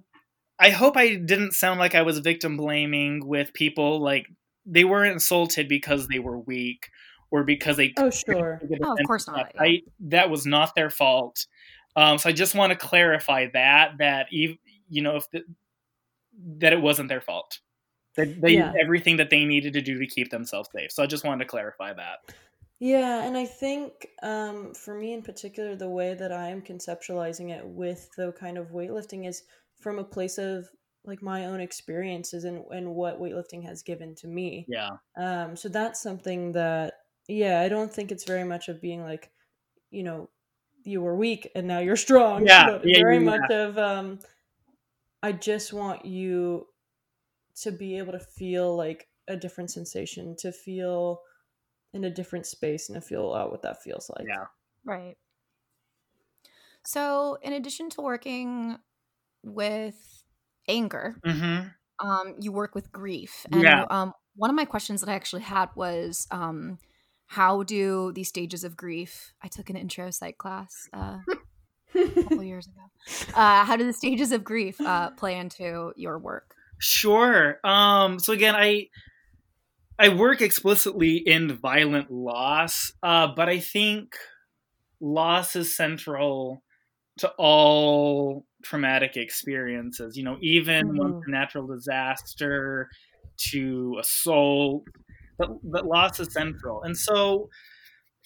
[0.59, 4.01] I hope I didn't sound like I was victim blaming with people.
[4.01, 4.27] Like
[4.65, 6.89] they weren't insulted because they were weak
[7.31, 11.45] or because they oh sure Oh, of course not, I that was not their fault.
[11.95, 14.57] Um, so I just want to clarify that that ev-
[14.89, 15.43] you know if the,
[16.57, 17.59] that it wasn't their fault.
[18.15, 18.71] That they Yeah.
[18.71, 20.91] did everything that they needed to do to keep themselves safe.
[20.91, 22.19] So I just wanted to clarify that.
[22.79, 27.49] Yeah, and I think um, for me in particular, the way that I am conceptualizing
[27.51, 29.43] it with the kind of weightlifting is
[29.81, 30.69] from a place of
[31.03, 34.65] like my own experiences and, and what weightlifting has given to me.
[34.69, 34.91] Yeah.
[35.17, 36.93] Um, so that's something that,
[37.29, 39.31] yeah, I don't think it's very much of being like,
[39.91, 40.29] you know,
[40.83, 42.47] you were weak and now you're strong.
[42.47, 44.19] Yeah, but yeah, very yeah, much of, um,
[45.23, 46.67] I just want you
[47.57, 51.21] to be able to feel like a different sensation, to feel
[51.93, 54.27] in a different space and to feel out what that feels like.
[54.27, 54.45] Yeah.
[54.85, 55.17] Right.
[56.83, 58.77] So, in addition to working
[59.43, 60.23] with
[60.67, 63.45] anger, hmm um, you work with grief.
[63.53, 63.85] And Yeah.
[63.89, 66.79] um, one of my questions that I actually had was um,
[67.29, 69.33] how do these stages of grief?
[69.41, 72.91] I took an intro psych class uh, a couple years ago.
[73.33, 76.55] Uh, how do the stages of grief uh, play into your work?
[76.79, 77.59] Sure.
[77.65, 78.87] Um, so again, I
[79.97, 84.15] I work explicitly in violent loss, uh, but I think
[85.01, 86.63] loss is central
[87.19, 90.17] to all traumatic experiences.
[90.17, 91.23] You know, even Mhm.
[91.23, 92.89] from natural disaster
[93.51, 94.85] to assault,
[95.39, 96.83] but, but loss is central.
[96.83, 97.49] And so,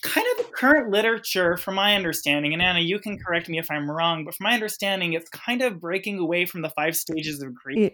[0.02, 3.70] kind of the current literature, from my understanding, and Anna, you can correct me if
[3.70, 7.40] I'm wrong, but from my understanding, it's kind of breaking away from the five stages
[7.42, 7.78] of grief.
[7.78, 7.88] Yeah,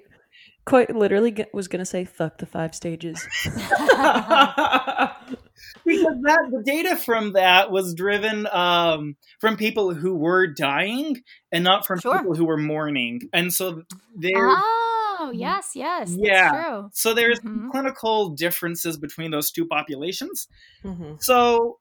[0.67, 3.25] quite literally g- was gonna say fuck the five stages.
[5.85, 11.65] because that the data from that was driven um, from people who were dying and
[11.65, 12.19] not from Sure.
[12.19, 13.83] people who were mourning, and so
[14.17, 14.49] there.
[15.21, 16.17] Oh, yes, yes.
[16.19, 16.51] Yeah.
[16.51, 16.91] That's true.
[16.93, 17.71] So there's Mhm.
[17.71, 20.49] clinical differences between those two populations.
[20.83, 21.79] hmm So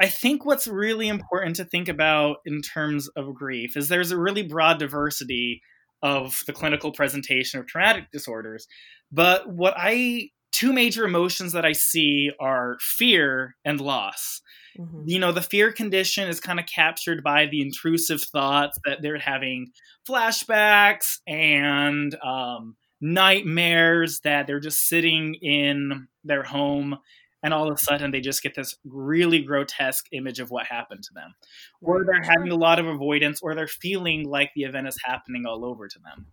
[0.00, 4.18] I think what's really important to think about in terms of grief is there's a
[4.18, 5.62] really broad diversity
[6.02, 8.66] of the clinical presentation of traumatic disorders.
[9.10, 10.30] But what I
[10.64, 14.40] two major emotions that I see are fear and loss.
[14.76, 19.02] hmm You know, the fear condition is kind of captured by the intrusive thoughts that
[19.02, 19.72] they're having
[20.08, 26.98] flashbacks and um, nightmares that they're just sitting in their home
[27.42, 31.02] and all of a sudden they just get this really grotesque image of what happened
[31.02, 31.34] to them.
[31.82, 35.44] Or they're having a lot of avoidance or they're feeling like the event is happening
[35.44, 36.26] all over to them.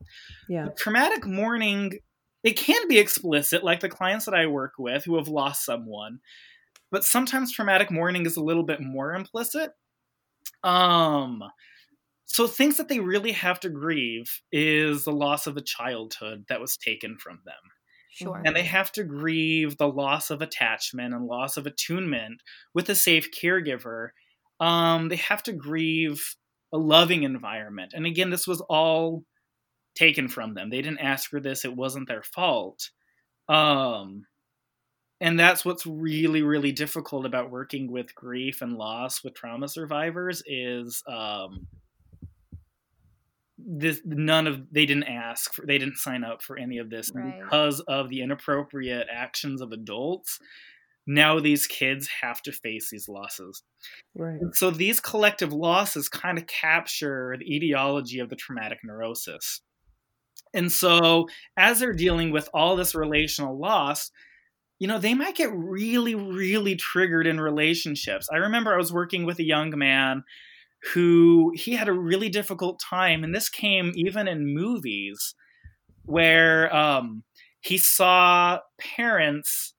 [0.47, 0.69] Yeah.
[0.77, 1.99] Traumatic mourning,
[2.43, 6.19] it can be explicit, like the clients that I work with who have lost someone,
[6.91, 9.71] but sometimes traumatic mourning is a little bit more implicit.
[10.63, 11.43] Um,
[12.25, 16.61] so things that they really have to grieve is the loss of a childhood that
[16.61, 17.55] was taken from them
[18.13, 18.41] Sure.
[18.45, 22.41] and they have to grieve the loss of attachment and loss of attunement
[22.73, 24.09] with a safe caregiver.
[24.59, 26.35] Um, they have to grieve
[26.73, 27.93] a loving environment.
[27.95, 29.23] And again, this was all
[29.95, 30.69] taken from them.
[30.69, 32.89] They didn't ask for this, it wasn't their fault.
[33.49, 34.25] Um,
[35.19, 40.41] and that's what's really, really difficult about working with grief and loss with trauma survivors
[40.47, 41.67] is um,
[43.57, 47.11] this none of they didn't ask for they didn't sign up for any of this
[47.13, 47.39] Right.
[47.43, 50.39] because of the inappropriate actions of adults
[51.05, 53.61] now these kids have to face these losses
[54.15, 54.41] Right.
[54.41, 59.61] and so these collective losses kind of capture the etiology of the traumatic neurosis
[60.53, 61.27] and so
[61.57, 64.11] as they're dealing with all this relational loss
[64.79, 69.25] you know they might get really really triggered in relationships i remember i was working
[69.25, 70.23] with a young man
[70.93, 75.35] who he had a really difficult time and this came even in movies
[76.05, 77.23] where um
[77.61, 79.73] he saw parents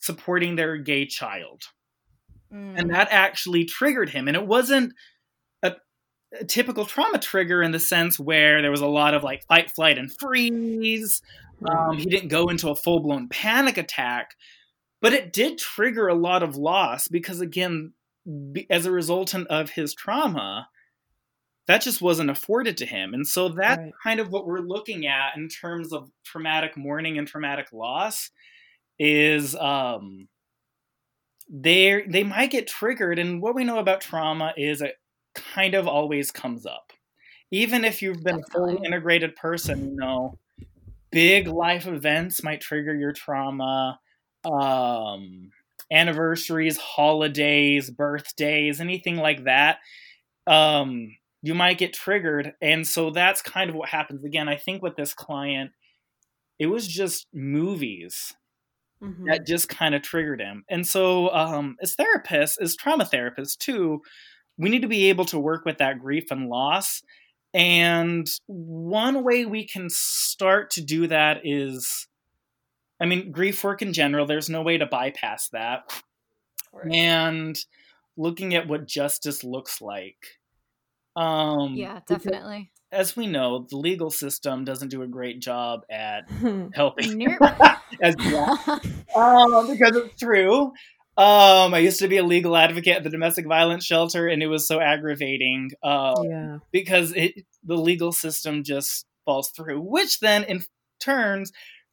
[0.00, 1.62] supporting their gay child.
[2.52, 2.78] Mm.
[2.78, 4.26] And that actually triggered him.
[4.28, 4.94] And it wasn't
[6.38, 9.70] a typical trauma trigger in the sense where there was a lot of like fight,
[9.70, 11.22] flight, and freeze.
[11.68, 14.34] Um, he didn't go into a full blown panic attack,
[15.00, 17.92] but it did trigger a lot of loss because, again,
[18.70, 20.68] as a resultant of his trauma,
[21.66, 23.14] that just wasn't afforded to him.
[23.14, 23.92] And so that's Right.
[24.02, 28.30] kind of what we're looking at in terms of traumatic mourning and traumatic loss
[28.98, 30.28] is um
[31.50, 34.94] they they might get triggered and what we know about trauma is it
[35.36, 36.92] kind of always comes up.
[37.52, 40.36] Even if you've been a fully integrated person, you know,
[41.12, 44.00] big life events might trigger your trauma.
[44.44, 45.50] Um
[45.92, 49.78] anniversaries, holidays, birthdays, anything like that.
[50.46, 54.82] Um you might get triggered and so that's kind of what happens again i think
[54.82, 55.70] with this client
[56.58, 58.34] it was just movies
[59.00, 59.26] Mhm.
[59.26, 64.00] that just kind of triggered him and so um as therapists as trauma therapists too
[64.58, 67.02] we need to be able to work with that grief and loss
[67.54, 72.06] and one way we can start to do that is
[73.00, 76.02] i mean grief work in general there's no way to bypass that
[76.72, 76.92] Right.
[76.92, 77.58] and
[78.18, 80.18] looking at what justice looks like
[81.16, 82.70] um yeah, definitely.
[82.92, 86.28] as we know the legal system doesn't do a great job at
[86.74, 87.26] helping
[88.02, 88.58] as well
[89.16, 90.72] um, because it's true.
[91.18, 94.48] Um, I used to be a legal advocate at the domestic violence shelter, and it
[94.48, 96.58] was so aggravating uh, yeah.
[96.72, 100.62] because it the legal system just falls through, which then in
[101.00, 101.52] turns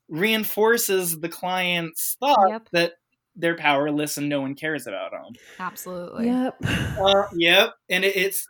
[0.10, 2.70] reinforces the client's thought Yep.
[2.74, 2.94] that
[3.36, 5.34] they're powerless and no one cares about them.
[5.60, 6.28] Absolutely.
[6.28, 6.62] Yep.
[6.94, 8.48] Uh, yep, and it, it's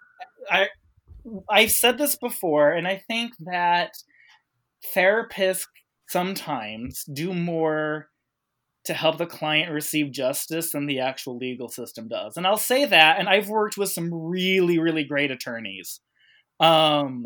[0.52, 0.68] I
[1.50, 3.94] I've said this before, and I think that
[4.94, 5.68] therapists
[6.10, 8.10] sometimes do more
[8.86, 12.36] to help the client receive justice than the actual legal system does.
[12.38, 16.02] And I'll say that, and I've worked with some really, really great attorneys.
[16.60, 17.26] Um,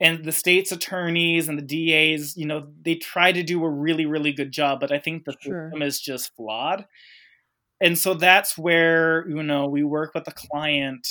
[0.00, 4.04] and the state's attorneys and the DAs, you know, they try to do a really,
[4.04, 5.68] really good job, but I think the Sure.
[5.70, 6.86] system is just flawed.
[7.80, 11.06] And so that's where, you know, we work with the client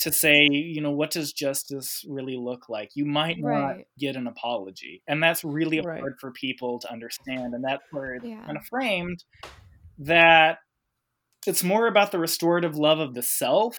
[0.00, 2.90] to say, you know, what does justice really look like?
[2.94, 3.86] You might not Right.
[3.98, 5.02] get an apology.
[5.06, 6.00] And that's really Right.
[6.00, 7.54] hard for people to understand.
[7.54, 8.44] And that's where it's Yeah.
[8.44, 9.24] kind of framed
[9.98, 10.58] that
[11.46, 13.78] it's more about the restorative love of the self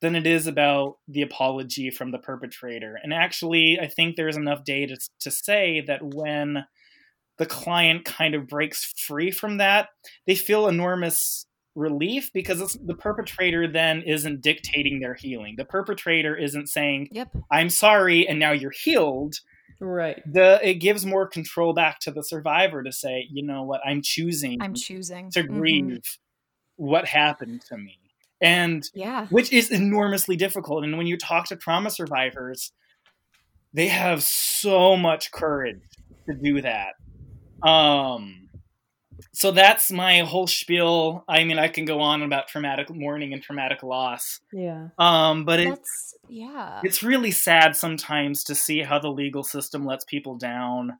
[0.00, 2.98] than it is about the apology from the perpetrator.
[3.02, 6.64] And actually, I think there's enough data to say that when
[7.38, 9.88] the client kind of breaks free from that,
[10.26, 15.54] they feel enormous relief because it's, the perpetrator then isn't dictating their healing.
[15.56, 17.34] The perpetrator isn't saying, Yep.
[17.50, 19.34] "I'm sorry," and now you're healed.
[19.80, 20.22] Right.
[20.30, 23.80] The it gives more control back to the survivor to say, "You know what?
[23.84, 25.48] I'm choosing I'm choosing to Mhm.
[25.58, 26.18] grieve
[26.76, 27.98] what happened to me,"
[28.40, 29.26] and Yeah.
[29.28, 30.84] which is enormously difficult.
[30.84, 32.72] And when you talk to trauma survivors,
[33.72, 35.80] they have so much courage
[36.28, 36.94] to do that.
[37.66, 38.41] Um,
[39.32, 41.24] so that's my whole spiel.
[41.28, 44.40] I mean, I can go on about traumatic mourning and traumatic loss.
[44.52, 44.88] Yeah.
[44.98, 46.80] Um, but it, That's yeah.
[46.82, 50.98] it's really sad sometimes to see how the legal system lets people down.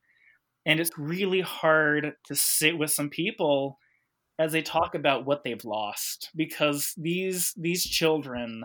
[0.64, 3.78] And it's really hard to sit with some people
[4.38, 8.64] as they talk about what they've lost because these these children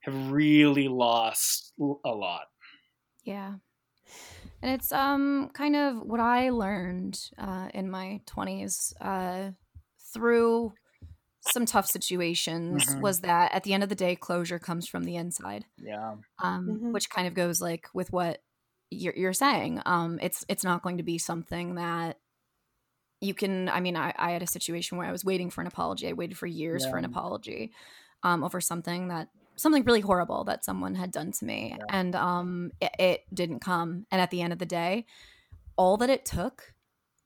[0.00, 2.46] have really lost a lot.
[3.24, 3.54] Yeah.
[4.66, 9.52] And it's um kind of what I learned uh, in my 20s uh,
[10.12, 10.72] through
[11.40, 13.00] some tough situations Mhm.
[13.00, 15.66] was that at the end of the day closure comes from the inside.
[15.78, 16.16] Yeah.
[16.42, 16.92] Um, Mhm.
[16.92, 18.42] which kind of goes like with what
[18.90, 19.82] you're, you're saying.
[19.86, 22.18] Um, it's it's not going to be something that
[23.20, 25.66] you can I mean I, I had a situation where I was waiting for an
[25.68, 26.08] apology.
[26.08, 27.72] I waited for years for an apology
[28.24, 31.84] um, over something that something really horrible that someone had done to me Yeah.
[31.88, 35.06] and um it, it didn't come and at the end of the day
[35.76, 36.74] all that it took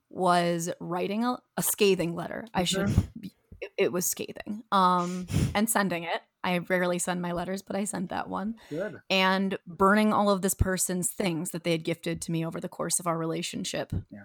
[0.09, 2.91] was writing a, a scathing letter i should
[3.61, 7.85] it, it was scathing um and sending it i rarely send my letters but i
[7.85, 9.01] sent that one Good.
[9.09, 12.69] and burning all of this person's things that they had gifted to me over the
[12.69, 14.23] course of our relationship Yeah.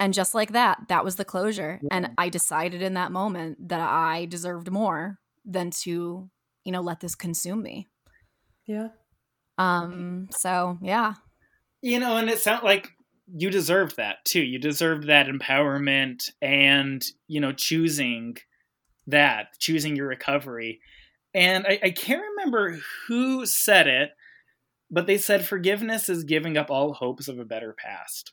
[0.00, 1.88] and just like that that was the closure Yeah.
[1.92, 6.28] and i decided in that moment that i deserved more than to
[6.66, 7.88] you know let this consume me
[8.66, 8.88] Yeah.
[9.58, 11.14] um so yeah
[11.82, 12.90] You know, and it sounds like
[13.32, 14.42] you deserved that too.
[14.42, 18.36] You deserved that empowerment and, you know, choosing
[19.06, 20.80] that, choosing your recovery.
[21.34, 24.10] And I, I can't remember who said it,
[24.90, 28.32] but they said forgiveness is giving up all hopes of a better past.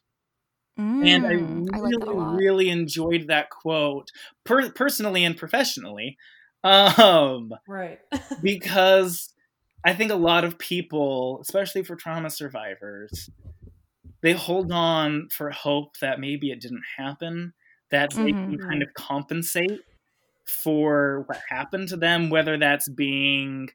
[0.79, 4.09] Mm, and I I like really, really enjoyed that quote,
[4.43, 6.17] per- personally and professionally,
[6.63, 7.99] um, Right.
[8.41, 9.33] because
[9.85, 13.29] I think a lot of people, especially for trauma survivors,
[14.21, 17.53] they hold on for hope that maybe it didn't happen,
[17.91, 18.69] that they can Mhm.
[18.69, 19.81] kind of compensate
[20.47, 23.69] for what happened to them, whether that's being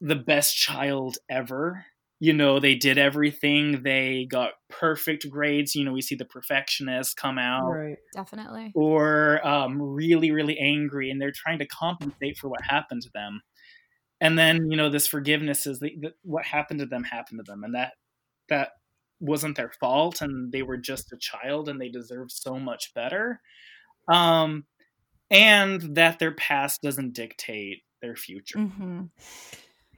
[0.00, 1.86] the best child ever.
[2.24, 5.74] You know, they did everything, they got perfect grades.
[5.74, 7.96] You know, we see the perfectionists come out right.
[8.14, 8.72] Definitely.
[8.74, 13.42] or um, really, really angry, and they're trying to compensate for what happened to them.
[14.22, 17.50] And then, you know, this forgiveness is the, the, what happened to them happened to
[17.50, 17.92] them, and that
[18.48, 18.70] that
[19.20, 23.40] wasn't their fault, and they were just a child, and they deserve so much better.
[24.08, 24.64] Um,
[25.30, 28.60] and that their past doesn't dictate their future.
[28.60, 29.02] hmm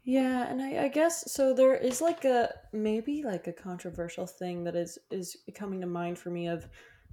[0.06, 1.52] Yeah, and I, I guess so.
[1.52, 6.18] There is like a maybe like a controversial thing that is is coming to mind
[6.18, 6.68] for me of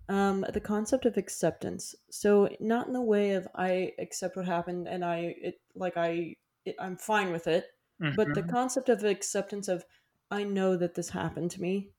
[0.10, 1.96] um the concept of acceptance.
[2.12, 6.36] So not in the way of I accept what happened and I it like I
[6.66, 7.66] it, I'm fine with it,
[8.12, 8.52] but the Mhm.
[8.52, 9.86] concept of acceptance of
[10.32, 11.94] I know that this happened to me.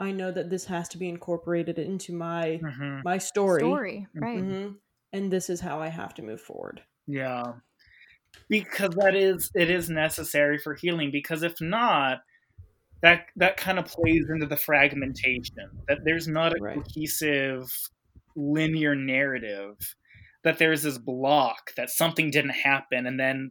[0.00, 3.04] I know that this has to be incorporated into my Mhm.
[3.04, 3.84] my story.
[3.84, 4.46] Story, right?
[4.46, 4.72] hmm
[5.12, 6.82] And this is how I have to move forward.
[7.06, 7.60] Yeah.
[8.48, 12.18] Because that is it is necessary for healing because if not
[13.02, 16.76] that that kind of plays into the fragmentation that there's not a Right.
[16.76, 17.70] cohesive
[18.36, 19.76] linear narrative
[20.42, 23.50] that there's this block that something didn't happen and then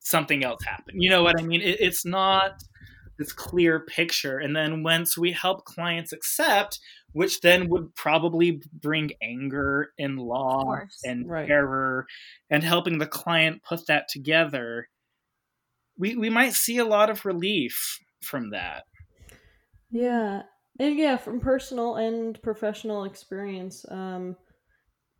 [0.00, 1.00] something else happened.
[1.00, 1.60] You know what I mean?
[1.60, 2.62] It, it's not
[3.22, 6.78] this clear picture and then once we help clients accept
[7.12, 10.18] which then would probably bring anger and
[10.58, 11.46] Of loss and Right.
[11.46, 12.06] terror
[12.50, 14.88] and helping the client put that together
[15.96, 18.84] we we might see a lot of relief from that
[19.90, 20.44] Yeah,
[20.78, 24.36] and yeah, from personal and professional experience, um,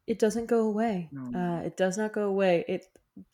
[0.06, 1.10] it doesn't go away.
[1.12, 1.32] No.
[1.34, 2.64] Uh, it does not go away.
[2.68, 2.86] It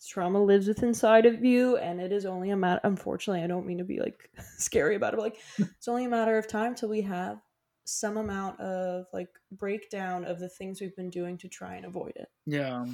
[0.06, 2.80] trauma lives within inside of you, and it is only a matter.
[2.84, 6.08] Unfortunately, I don't mean to be like scary about it, but like it's only a
[6.08, 7.38] matter of time till we have
[7.84, 12.12] some amount of like breakdown of the things we've been doing to try and avoid
[12.16, 12.28] it.
[12.46, 12.84] yeah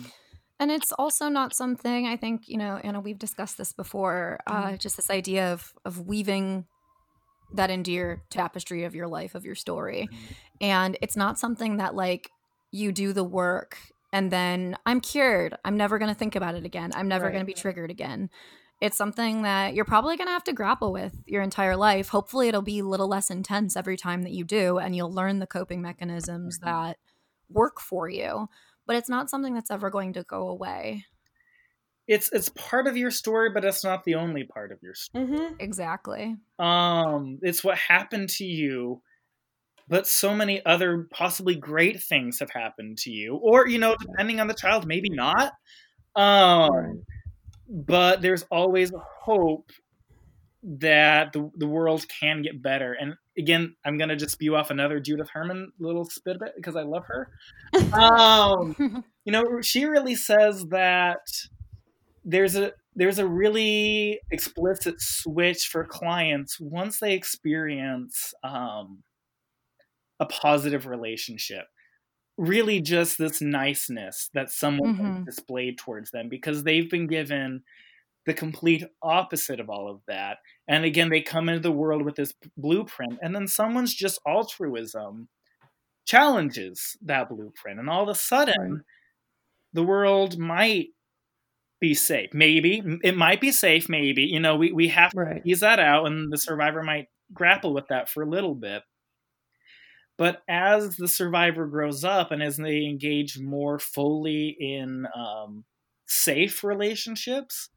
[0.61, 3.01] And it's also not something I think you know, Anna.
[3.01, 4.39] We've discussed this before.
[4.47, 4.78] Uh, Mhm.
[4.78, 6.66] just this idea of of weaving
[7.55, 10.09] that into your tapestry of your life of your story,
[10.61, 12.30] and it's not something that like
[12.70, 13.78] you do the work
[14.14, 15.56] and then I'm cured.
[15.64, 16.92] I'm never going to think about it again.
[16.94, 17.32] I'm never Right.
[17.32, 18.30] going to be triggered again.
[18.80, 22.08] It's something that you're probably going to have to grapple with your entire life.
[22.08, 25.38] Hopefully, it'll be a little less intense every time that you do, and you'll learn
[25.40, 26.64] the coping mechanisms Mhm.
[26.64, 26.98] that
[27.50, 28.48] work for you.
[28.86, 31.06] But it's not something that's ever going to go away.
[32.06, 35.24] it's it's part of your story but it's not the only part of your story
[35.24, 35.54] Mm-hmm.
[35.58, 36.36] Exactly.
[36.58, 39.02] um it's what happened to you
[39.89, 43.37] but so many other possibly great things have happened to you.
[43.37, 45.53] Or you know depending on the child maybe not.
[46.16, 46.95] Um Right.
[47.68, 49.70] but there's always hope
[50.62, 52.95] that the, the world can get better.
[52.95, 56.82] And again i'm gonna just spew off another judith herman little spit bit because i
[56.82, 57.28] love her.
[57.93, 58.76] Um
[59.24, 61.18] you know she really says that
[62.24, 69.03] there's a there's a really explicit switch for clients once they experience um,
[70.20, 71.66] a positive relationship
[72.38, 75.24] really just this niceness that someone has Mhm.
[75.26, 77.62] displayed towards them because they've been given
[78.26, 80.38] the complete opposite of all of that
[80.68, 85.28] and again they come into the world with this blueprint and then someone's just altruism
[86.06, 88.84] challenges that blueprint and all of a sudden Right.
[89.72, 90.88] the world might
[91.80, 95.42] be safe maybe it might be safe maybe you know we, we have to Right.
[95.44, 98.82] ease that out and the survivor might grapple with that for a little bit
[100.16, 105.64] but as the survivor grows up and as they engage more fully in um,
[106.06, 107.70] safe relationships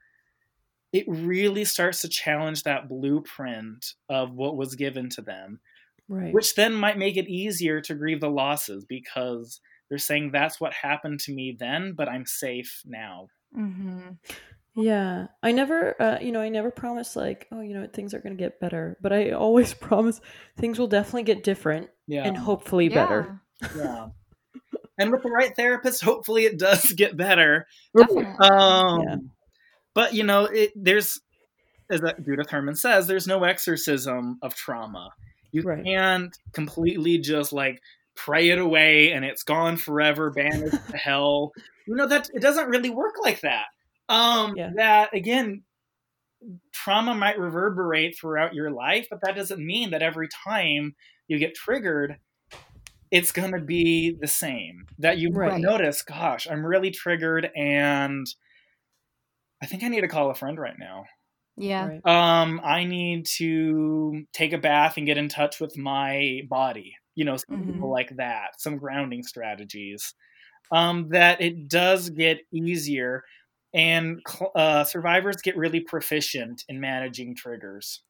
[0.94, 5.60] it really starts to challenge that blueprint of what was given to them
[6.10, 6.34] Right.
[6.34, 9.60] which then might make it easier to grieve the losses because
[9.90, 14.12] they're saying that's what happened to me then but i'm safe now hmm
[14.78, 18.20] Yeah, I never, uh, you know, I never promise like, oh, you know, things are
[18.20, 20.22] going to get better, but I always promise
[20.58, 22.24] things will definitely get different yeah.
[22.26, 23.42] and hopefully better.
[23.76, 24.10] yeah.
[25.00, 27.66] And with the right therapist hopefully it does get better.
[27.98, 28.26] Definitely.
[28.40, 29.16] um Yeah.
[29.96, 31.20] but you know it there's
[31.90, 35.10] as that judith herman says there's no exorcism of trauma.
[35.52, 35.84] You Right.
[35.84, 37.82] can't completely just like
[38.16, 41.52] pray it away and it's gone forever banished to hell.
[41.88, 43.66] You know that it doesn't really work like that
[44.10, 44.74] um Yeah.
[44.76, 45.64] that again
[46.72, 50.96] trauma might reverberate throughout your life but that doesn't mean that every time
[51.28, 52.18] you get triggered
[53.12, 54.88] it's going to be the same.
[55.00, 55.58] That you Right.
[55.58, 58.28] notice, gosh, I'm really triggered and
[59.62, 61.06] I think I need to call a friend right now.
[61.58, 61.88] Yeah.
[61.88, 62.04] Right.
[62.06, 66.96] Um, I need to take a bath and get in touch with my body.
[67.16, 67.90] You know, something Mhm.
[67.90, 68.62] like that.
[68.62, 70.14] Some grounding strategies.
[70.72, 73.24] Um, that it does get easier,
[73.78, 74.20] and
[74.56, 78.02] uh, survivors get really proficient in managing triggers.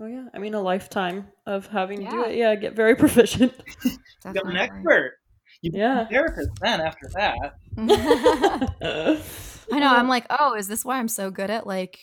[0.00, 0.26] Oh yeah.
[0.34, 2.36] I mean, a lifetime of having to do it.
[2.36, 3.52] Yeah, get very proficient.
[3.84, 5.18] You got an expert.
[5.60, 6.02] You Yeah.
[6.02, 7.54] a therapist then after that.
[9.72, 9.88] I know.
[9.94, 11.98] I'm like, oh, is this why I'm so good at like,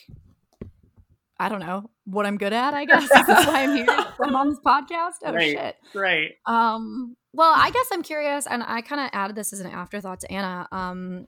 [1.38, 2.74] I don't know what I'm good at.
[2.74, 3.86] I guess is this why I'm here.
[4.22, 5.14] I'm on this podcast.
[5.24, 5.56] Oh Right.
[5.56, 5.76] shit.
[5.94, 6.32] Right.
[6.46, 7.16] Um.
[7.34, 10.30] Well, I guess I'm curious, and I kind of added this as an afterthought to
[10.30, 10.68] Anna.
[10.70, 11.26] Um,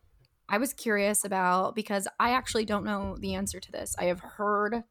[0.48, 3.94] I was curious about because I actually don't know the answer to this.
[3.98, 4.84] I have heard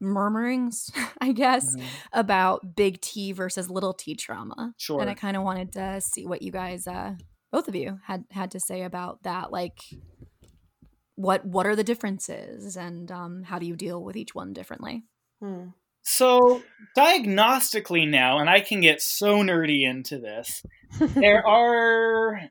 [0.00, 1.84] murmurings, I guess, Mhm.
[2.12, 4.74] about big T versus little T trauma.
[4.76, 5.00] Sure.
[5.00, 7.14] And I kind of wanted to see what you guys, uh,
[7.50, 9.52] both of you, had had to say about that.
[9.52, 9.78] Like,
[11.14, 15.04] what what are the differences, and um, how do you deal with each one differently?
[15.40, 15.68] Hmm.
[16.04, 16.62] So,
[16.98, 20.64] diagnostically now, and I can get so nerdy into this,
[20.98, 22.50] there are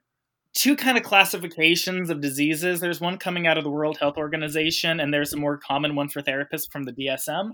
[0.53, 2.79] two kind of classifications of diseases.
[2.79, 6.09] There's one coming out of the World Health Organization, and there's a more common one
[6.09, 7.51] for therapists from the DSM.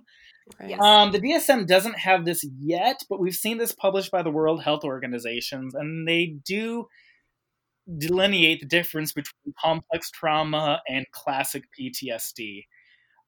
[0.60, 0.70] Right.
[0.70, 0.80] Yes.
[0.82, 4.64] Um, the DSM doesn't have this yet, but we've seen this published by the World
[4.64, 6.88] Health Organizations, and they do
[7.98, 12.64] delineate the difference between complex trauma and classic PTSD.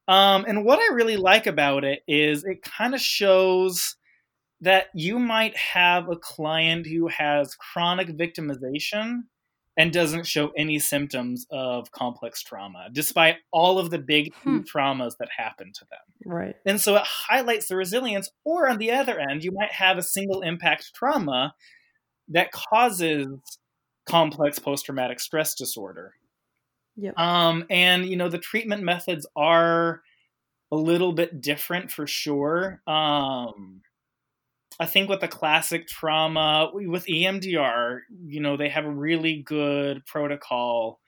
[0.07, 3.95] Um, and what I really like about it is it kind of shows
[4.61, 9.21] that you might have a client who has chronic victimization
[9.79, 14.59] and doesn't show any symptoms of complex trauma, despite all of the big Hmm.
[14.59, 15.99] traumas that happen to them.
[16.25, 16.55] Right.
[16.65, 18.29] And so it highlights the resilience.
[18.43, 21.55] Or on the other end, you might have a single impact trauma
[22.27, 23.27] that causes
[24.05, 26.13] complex post traumatic stress disorder.
[26.97, 27.17] Yep.
[27.17, 30.01] Um, and, you know, the treatment methods are
[30.71, 32.81] a little bit different for sure.
[32.85, 33.81] Um,
[34.79, 40.05] I think with the classic trauma, with EMDR, you know, they have a really good
[40.05, 40.99] protocol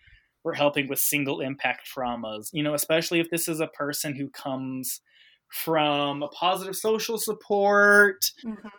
[0.44, 4.30] for helping with single impact traumas, you know, especially if this is a person who
[4.30, 5.00] comes
[5.50, 8.26] from a positive social support,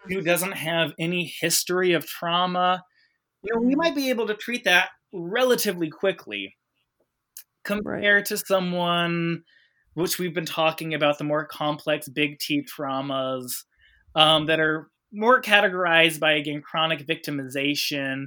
[0.08, 2.84] who doesn't have any history of trauma,
[3.42, 3.76] you know, we Mhm.
[3.76, 6.56] might be able to treat that relatively quickly
[7.64, 9.44] compared to someone
[9.94, 13.64] which we've been talking about the more complex big T traumas
[14.14, 18.26] um, that are more categorized by again chronic victimization,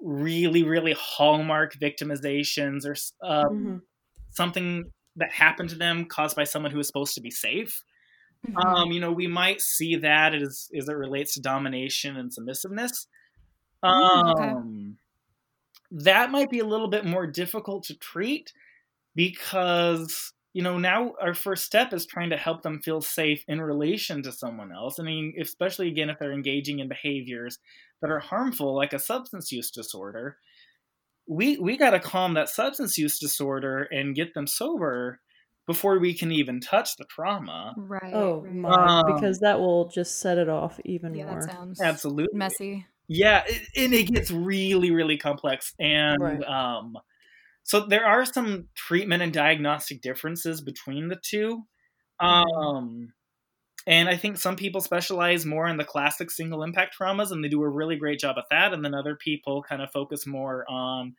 [0.00, 2.96] really really hallmark victimizations or
[3.26, 3.80] uh, Mhm.
[4.30, 7.82] something that happened to them caused by someone who was supposed to be safe.
[8.46, 8.76] Mhm.
[8.76, 13.06] Um, you know, we might see that as as it relates to domination and submissiveness.
[13.84, 14.54] Mm, okay.
[14.56, 14.98] Um,
[15.90, 18.52] that might be a little bit more difficult to treat
[19.14, 23.60] because you know now our first step is trying to help them feel safe in
[23.60, 24.98] relation to someone else.
[24.98, 27.58] I mean, especially again if they're engaging in behaviors
[28.02, 30.38] that are harmful, like a substance use disorder.
[31.26, 35.20] We we got to calm that substance use disorder and get them sober
[35.66, 37.76] before we can even touch the trauma.
[37.76, 38.14] right.
[38.14, 38.54] Oh right.
[38.54, 38.92] my!
[38.98, 41.40] Um, because that will just set it off even yeah, more.
[41.40, 42.28] that sounds Absolutely.
[42.32, 42.86] messy.
[43.08, 45.74] Yeah, it, and it gets really, really complex.
[45.80, 46.44] And Right.
[46.44, 46.96] um,
[47.70, 51.62] so there are some treatment and diagnostic differences between the two.
[52.18, 53.12] Um,
[53.86, 57.48] and I think some people specialize more in the classic single impact traumas, and they
[57.48, 58.72] do a really great job at that.
[58.72, 61.14] And then other people kind of focus more on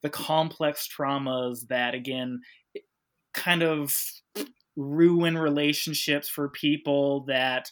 [0.00, 2.40] the complex traumas that, again,
[3.34, 3.94] kind of
[4.76, 7.70] ruin relationships for people that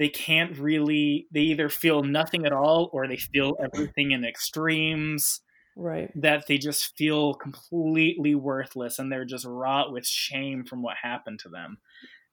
[0.00, 5.42] they can't really they either feel nothing at all or they feel everything in extremes
[5.76, 6.10] Right.
[6.20, 11.38] that they just feel completely worthless and they're just wrought with shame from what happened
[11.40, 11.78] to them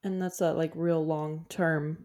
[0.04, 2.04] And that's that like real long term,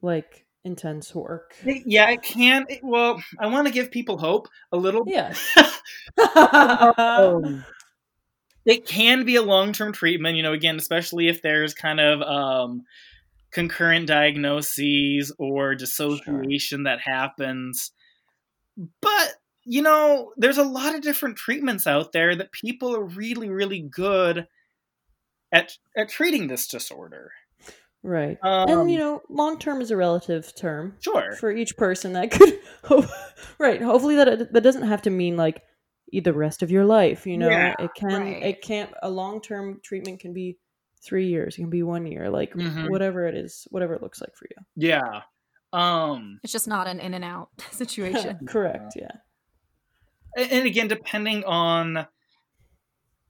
[0.00, 1.56] like intense work.
[1.64, 5.34] yeah it can it- well i want to give people hope a little Yeah.
[6.36, 7.64] um,
[8.64, 12.82] it can be a long-term treatment you know again especially if there's kind of um,
[13.50, 17.92] concurrent diagnoses or dissociation that happens
[19.00, 19.34] but
[19.64, 23.80] you know there's a lot of different treatments out there that people are really really
[23.80, 24.46] good
[25.52, 27.30] at at treating this disorder
[28.02, 28.38] right.
[28.42, 32.14] um, and you know, long term is a relative term sure for each person.
[32.14, 33.06] That could, hope,
[33.58, 33.80] right?
[33.80, 35.62] Hopefully that that doesn't have to mean like
[36.12, 37.26] the rest of your life.
[37.26, 38.22] You know, Yeah, it can.
[38.22, 38.42] right.
[38.42, 38.92] It can't.
[39.02, 40.58] A long term treatment can be
[41.04, 41.54] three years.
[41.54, 42.30] It can be one year.
[42.30, 42.90] Like Mhm.
[42.90, 44.64] whatever it is, whatever it looks like for you.
[44.76, 45.22] Yeah.
[45.72, 48.38] Um, It's just not an in and out situation.
[48.46, 48.94] Correct.
[48.96, 49.08] Yeah.
[49.10, 49.20] and
[50.36, 52.06] and again, depending on,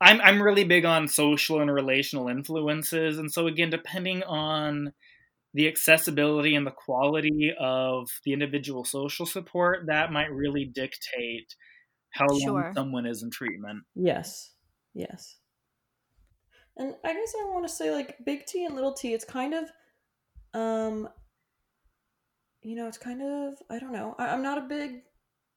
[0.01, 4.93] I'm I'm really big on social and relational influences, and so again, depending on
[5.55, 11.55] the accessibility and the quality of the individual social support, that might really dictate
[12.11, 13.85] how long someone is in treatment.
[13.95, 14.51] Yes.
[14.95, 15.37] Yes.
[16.77, 19.55] And I guess I want to say like big T and little T, it's kind
[19.55, 19.65] of
[20.55, 21.09] um
[22.63, 24.15] you know, it's kind of I don't know.
[24.19, 25.03] I, I'm not a big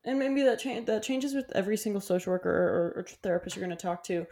[0.06, 3.66] and maybe that change that changes with every single social worker or, or therapist you're
[3.66, 4.26] going to talk to.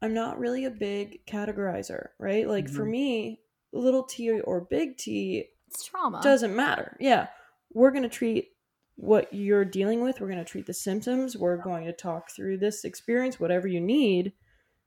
[0.00, 2.48] I'm not really a big categorizer, right?
[2.48, 2.90] Like for Mhm.
[2.90, 3.40] me,
[3.72, 6.20] little T or big T It's trauma.
[6.22, 6.96] doesn't matter.
[7.00, 7.28] Yeah.
[7.72, 8.48] We're going to treat
[8.96, 10.20] what you're dealing with.
[10.20, 11.36] We're going to treat the symptoms.
[11.36, 14.32] We're going to talk through this experience, whatever you need.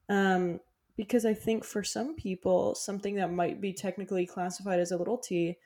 [0.10, 0.60] Um,
[0.98, 5.18] because I think for some people, something that might be technically classified as a little
[5.18, 5.58] t,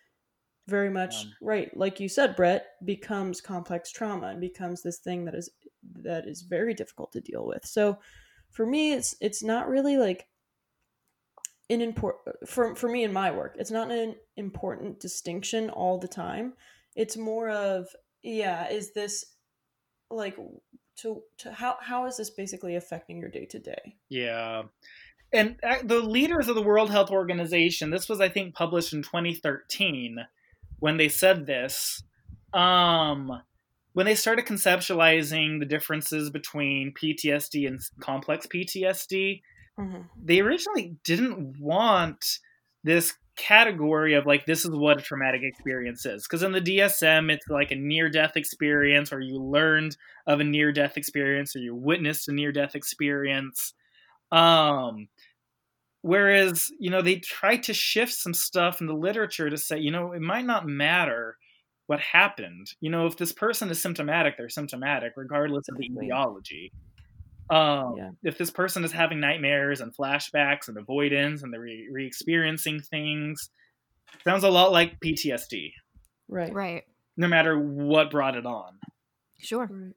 [0.69, 1.33] very much Um.
[1.41, 5.49] right, like you said, Bret, becomes complex trauma and becomes this thing that is
[5.95, 7.65] that is very difficult to deal with.
[7.65, 7.99] So
[8.51, 10.27] for me, it's it's not really like
[11.69, 13.55] an important for for me in my work.
[13.59, 16.53] It's not an important distinction all the time.
[16.95, 17.87] It's more of
[18.23, 19.25] yeah, is this
[20.09, 20.37] like
[20.97, 23.97] to to how how is this basically affecting your day to day?
[24.09, 24.63] Yeah.
[25.31, 29.03] And uh, the leaders of the World Health Organization, this was, I think, published in
[29.03, 30.17] 2013
[30.79, 32.03] when they said this.
[32.53, 33.41] Um,
[33.93, 39.41] when they started conceptualizing the differences between PTSD and complex PTSD,
[39.79, 40.01] Mm-hmm.
[40.21, 42.25] they originally didn't want
[42.83, 47.31] this category of like this is what a traumatic experience is because in the DSM
[47.31, 49.95] it's like a near death experience or you learned
[50.27, 53.73] of a near death experience or you witnessed a near death experience
[54.33, 55.07] um
[56.01, 59.91] whereas you know they try to shift some stuff in the literature to say you
[59.91, 61.37] know it might not matter
[61.87, 66.05] what happened you know if this person is symptomatic they're symptomatic regardless of the Exactly.
[66.07, 66.71] etiology
[67.49, 68.11] um, Yeah.
[68.23, 73.49] if this person is having nightmares and flashbacks and avoidance and they're re- re-experiencing things
[74.23, 75.73] sounds a lot like ptsd
[76.27, 76.53] Right.
[76.53, 76.83] right.
[77.17, 78.79] no matter what brought it on
[79.41, 79.67] Sure.
[79.71, 79.93] Right.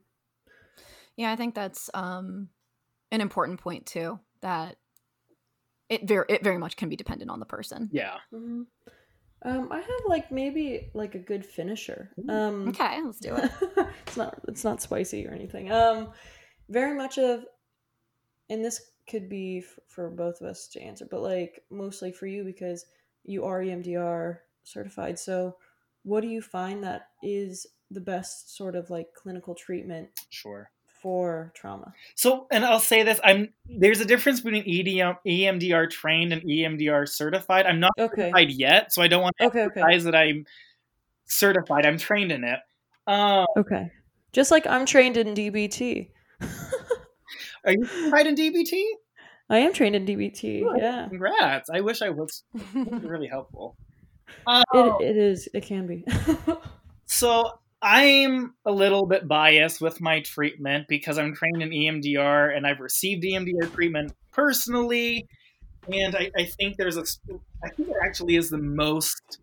[1.17, 2.49] Yeah, I think that's um
[3.11, 4.19] an important point too.
[4.41, 4.77] That
[5.93, 7.89] it very it very much can be dependent on the person.
[7.93, 8.67] yeah Mhm.
[9.45, 12.13] Um, I have like maybe like a good finisher.
[12.29, 13.51] Um, Okay, let's do it.
[14.07, 15.71] it's not it's not spicy or anything.
[15.73, 16.13] Um,
[16.69, 17.45] very much of,
[18.49, 18.81] and this
[19.11, 22.87] could be f- for both of us to answer, but like mostly for you because
[23.25, 25.19] you are EMDR certified.
[25.19, 25.57] So,
[26.05, 30.71] what do you find that is the best sort of like clinical treatment sure
[31.03, 31.93] for trauma?
[32.15, 37.09] so and i'll say this i'm there's a difference between EDM, emdr trained and emdr
[37.09, 38.23] certified i'm not Okay.
[38.23, 39.63] certified yet so i don't want to Okay.
[39.65, 39.81] Okay.
[39.81, 40.45] emphasize that i'm
[41.27, 42.61] certified i'm trained in it
[43.07, 43.91] um, Okay.
[44.33, 46.11] Just like I'm trained in DBT.
[47.67, 48.83] are you certified in dbt
[49.51, 50.63] I am trained in DBT.
[50.63, 50.81] Good.
[50.81, 51.09] Yeah.
[51.09, 52.45] congrats i wish i was
[53.03, 53.77] really helpful
[54.47, 55.49] um, It, it is.
[55.55, 56.05] It can be.
[57.07, 57.45] So
[57.83, 62.79] I'm a little bit biased with my treatment because I'm trained in EMDR and I've
[62.81, 65.27] received EMDR treatment personally.
[65.93, 67.05] And I, I think there's a,
[67.65, 69.39] I think it actually is the most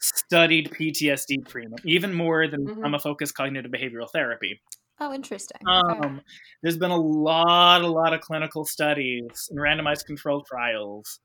[0.00, 2.78] studied PTSD treatment, even more than Mhm.
[2.80, 4.60] trauma focused cognitive behavioral therapy.
[5.00, 5.58] oh, interesting.
[5.68, 5.98] Okay.
[6.00, 6.22] Um,
[6.62, 11.20] there's been a lot, a lot of clinical studies and randomized controlled trials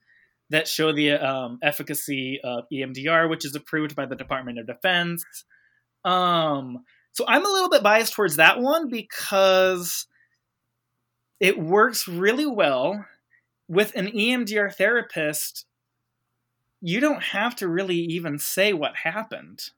[0.51, 5.23] that show the um, efficacy of EMDR, which is approved by the Department of Defense.
[6.05, 10.07] Um, so I'm a little bit biased towards that one because
[11.39, 13.05] it works really well
[13.67, 15.65] with an EMDR therapist.
[16.81, 19.69] You don't have to really even say what happened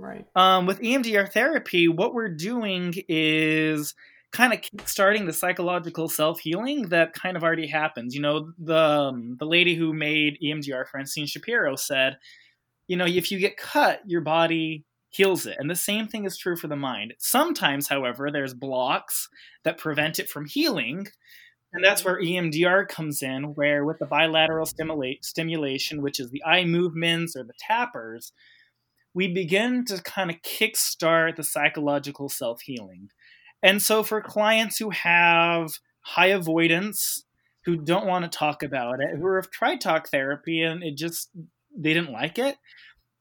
[0.00, 0.26] right.
[0.34, 3.94] um, with EMDR therapy, what we're doing is
[4.32, 8.14] kind of starting the psychological self healing that kind of already happens.
[8.14, 12.18] You know, the um, the lady who made EMDR, Francine Shapiro, said,
[12.88, 16.38] you know, if you get cut, your body heals it, and the same thing is
[16.38, 17.14] true for the mind.
[17.18, 19.28] Sometimes, however, there's blocks
[19.64, 21.08] that prevent it from healing.
[21.72, 26.42] And that's where EMDR comes in, where with the bilateral stimulate, stimulation, which is the
[26.44, 28.32] eye movements or the tappers,
[29.14, 33.10] we begin to kind of kickstart the psychological self healing.
[33.62, 37.24] And so, for clients who have high avoidance,
[37.64, 41.30] who don't want to talk about it, who have tried talk therapy and it just,
[41.76, 42.56] they didn't like it,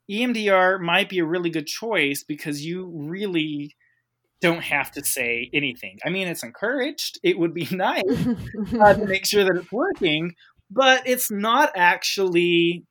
[0.10, 3.76] EMDR might be a really good choice because you really
[4.42, 6.00] don't have to say anything.
[6.06, 7.20] I mean, it's encouraged.
[7.24, 8.04] It would be nice
[8.80, 10.34] uh, to make sure that it's working,
[10.72, 12.86] but it's not actually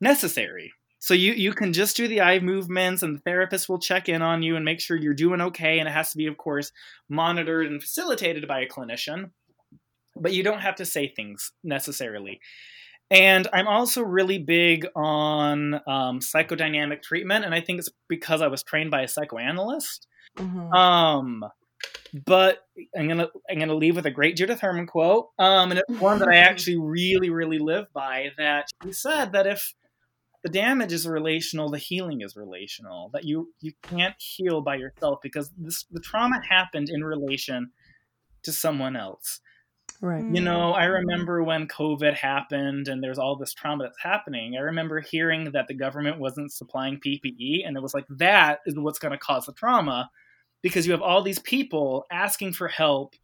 [0.00, 0.72] necessary.
[0.98, 4.22] So you you can just do the eye movements, and the therapist will check in
[4.22, 5.78] on you and make sure you're doing okay.
[5.78, 6.72] And it has to be, of course,
[7.08, 9.30] monitored and facilitated by a clinician.
[10.16, 12.40] But you don't have to say things necessarily.
[13.10, 18.48] And I'm also really big on um, psychodynamic treatment, and I think it's because I
[18.48, 20.08] was trained by a psychoanalyst.
[20.36, 20.74] Mhm.
[20.74, 21.44] Um,
[22.24, 22.64] but
[22.96, 26.18] I'm gonna I'm gonna leave with a great Judith Herman quote, um, and it's one
[26.18, 28.30] that I actually really really live by.
[28.38, 29.74] That she said that if
[30.42, 33.10] the damage is relational, the healing is relational.
[33.12, 37.70] That you you can't heal by yourself because this the trauma happened in relation
[38.42, 39.40] to someone else.
[40.00, 40.24] Right.
[40.24, 40.44] You mm.
[40.44, 44.56] know, I remember when COVID happened and there's all this trauma that's happening.
[44.56, 48.74] I remember hearing that the government wasn't supplying PPE, and it was like, that is
[48.76, 50.10] what's going to cause the trauma
[50.62, 53.14] because you have all these people asking for help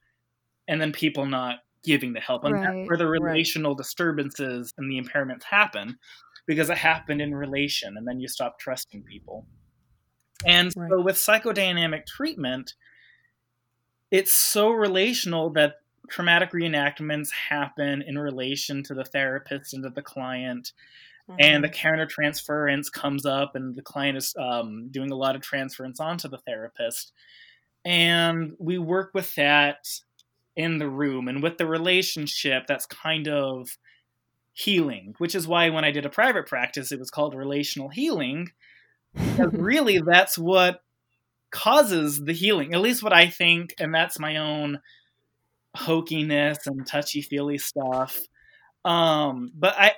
[0.68, 2.44] and then people not giving the help.
[2.44, 3.20] And Right, that's where the right.
[3.20, 5.98] relational disturbances and the impairments happen
[6.46, 9.46] because it happened in relation, and then you stop trusting people.
[10.44, 12.74] And so with psychodynamic treatment,
[14.10, 15.76] it's so relational that
[16.08, 20.72] traumatic reenactments happen in relation to the therapist and to the client
[21.38, 21.72] and the Mhm.
[21.72, 26.28] counter transference comes up and the client is um, doing a lot of transference onto
[26.28, 27.12] the therapist
[27.84, 29.86] and we work with that
[30.56, 33.78] in the room and with the relationship that's kind of
[34.52, 38.50] healing which is why when i did a private practice it was called relational healing
[39.14, 40.82] because really that's what
[41.50, 44.78] causes the healing at least what i think and that's my own
[45.76, 48.18] hokiness and touchy feely stuff
[48.84, 49.92] um but i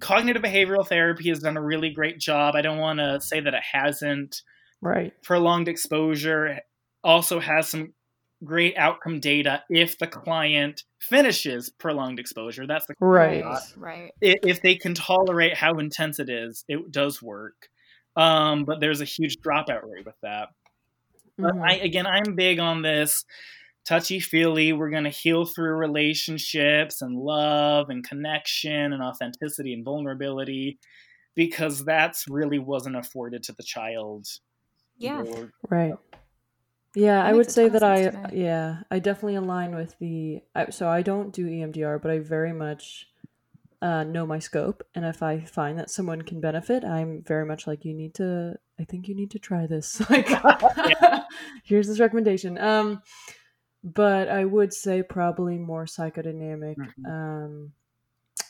[0.00, 3.54] cognitive behavioral therapy has done a really great job i don't want to say that
[3.54, 4.42] it hasn't
[4.80, 5.12] right.
[5.22, 6.60] prolonged exposure
[7.02, 7.92] also has some
[8.44, 13.42] great outcome data if the client finishes prolonged exposure that's the Right.
[13.76, 14.12] Right.
[14.20, 17.54] if they can tolerate how intense it is, it does work.
[18.14, 20.48] Um, but there's a huge dropout rate with that.
[21.38, 21.68] But Mhm.
[21.68, 23.24] I again, I'm big on this
[23.86, 24.72] touchy feely.
[24.72, 30.78] We're gonna heal through relationships and love and connection and authenticity and vulnerability
[31.34, 34.26] because that's really wasn't afforded to the child.
[34.98, 35.22] Yeah.
[35.22, 35.94] Or- Right.
[36.94, 38.42] Yeah, That I would say that I sense to me.
[38.44, 42.54] yeah, I definitely align with the I, so I don't do EMDR, but I very
[42.54, 43.06] much
[43.82, 47.66] uh, know my scope, and if I find that someone can benefit, I'm very much
[47.66, 48.54] like you need to.
[48.80, 50.00] I think you need to try this.
[50.10, 50.26] Like,
[51.64, 52.56] here's this recommendation.
[52.56, 53.02] Um,
[53.94, 57.06] but I would say probably more psychodynamic, Mhm.
[57.06, 57.72] um,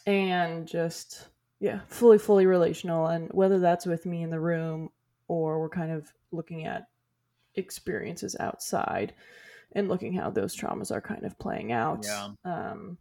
[0.07, 1.29] and just
[1.61, 4.91] yeah, fully fully relational, and whether that's with me in the room
[5.29, 6.89] or we're kind of looking at
[7.55, 9.15] experiences outside
[9.73, 12.05] and looking how those traumas are kind of playing out.
[12.05, 12.31] Yeah.
[12.45, 12.99] Um,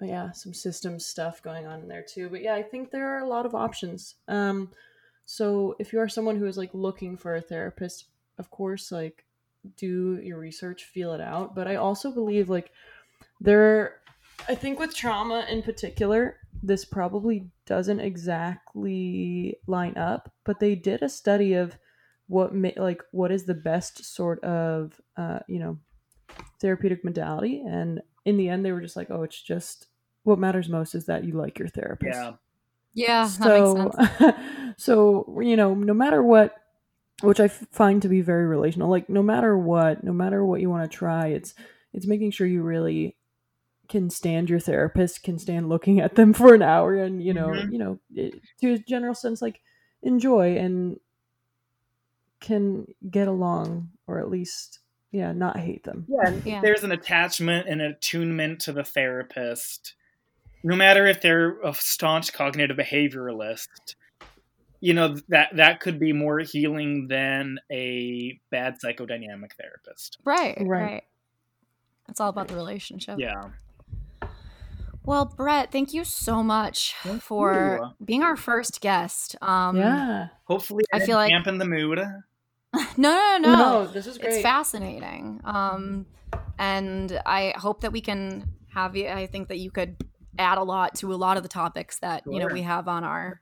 [0.00, 2.28] yeah, some systems stuff going on in there too.
[2.28, 4.16] But yeah, I think there are a lot of options.
[4.28, 4.70] Um,
[5.24, 8.06] so if you are someone who is like looking for a therapist,
[8.38, 9.24] of course, like
[9.76, 11.54] do your research, feel it out.
[11.54, 12.70] But I also believe like
[13.40, 13.96] there,
[14.48, 20.32] I think with trauma in particular, this probably doesn't exactly line up.
[20.44, 21.76] But they did a study of
[22.26, 25.78] what ma- like what is the best sort of uh, you know
[26.60, 29.88] therapeutic modality, and in the end, they were just like, oh, it's just
[30.22, 32.32] what matters most is that you like your therapist yeah.
[32.94, 33.30] Yeah.
[33.40, 34.34] That makes so sense.
[34.78, 36.54] so you know no matter what
[37.24, 40.70] which I find to be very relational like no matter what no matter what you
[40.70, 41.54] want to try it's
[41.92, 43.16] it's making sure you really
[43.88, 47.48] can stand your therapist can stand looking at them for an hour and you know
[47.48, 47.72] Mhm.
[47.72, 49.60] you know it, to a general sense like
[50.02, 50.98] enjoy and
[52.40, 54.80] can get along or at least
[55.12, 56.60] yeah not hate them Yeah, Yeah.
[56.60, 59.94] there's an attachment and attunement to the therapist,
[60.62, 63.94] no matter if they're a staunch cognitive behavioralist,
[64.84, 70.18] you know that that could be more healing than a bad psychodynamic therapist.
[70.24, 70.56] Right.
[70.60, 70.66] Right.
[70.68, 71.02] Right.
[72.08, 73.18] It's all about the relationship.
[73.18, 73.48] Yeah,
[75.06, 78.04] Well, Bret, thank you so much Thank for you.
[78.06, 79.36] being our first guest.
[79.42, 82.00] Um, yeah hopefully I I feel like- dampen the mood.
[82.96, 83.86] No, no, no, no.
[83.86, 85.40] this is It's fascinating.
[85.44, 86.06] Um,
[86.58, 89.06] and I hope that we can have you.
[89.08, 89.96] I think that you could
[90.40, 93.04] add a lot to a lot of the topics that you know we have on
[93.04, 93.40] our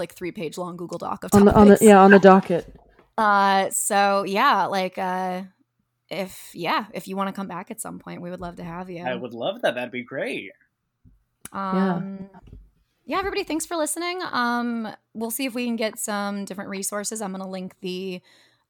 [0.00, 2.74] like three page long Google Doc of on the on the yeah on the docket
[3.16, 5.42] Uh, so yeah, like uh,
[6.08, 8.64] if yeah, if you want to come back at some point, we would love to
[8.64, 9.04] have you.
[9.04, 9.74] I would love that.
[9.74, 10.52] That'd be great.
[11.52, 12.30] Um,
[13.04, 13.18] yeah.
[13.18, 14.20] everybody, thanks for listening.
[14.32, 17.20] Um, we'll see if we can get some different resources.
[17.20, 18.20] I'm going to link the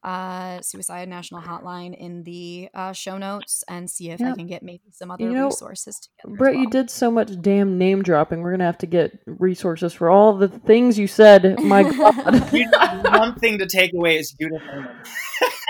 [0.02, 4.62] uh, Suicide National Hotline in the uh, show notes and see if I can get
[4.62, 6.34] maybe some other You know, resources together.
[6.34, 8.40] as Bret, you did so much damn name dropping.
[8.40, 11.60] We're gonna have to get resources for all the things you said.
[11.60, 12.14] My God,
[12.52, 12.68] You-
[13.10, 15.02] one thing to take away is Judith Herman.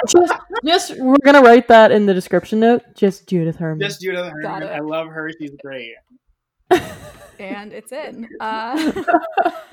[0.08, 2.82] just, just we're gonna write that in the description note.
[2.96, 3.80] Just Judith Herman.
[3.80, 4.62] Just Judith Herman.
[4.62, 5.30] I love her.
[5.38, 5.94] She's great.
[7.38, 8.28] And it's in.
[8.40, 8.92] Uh,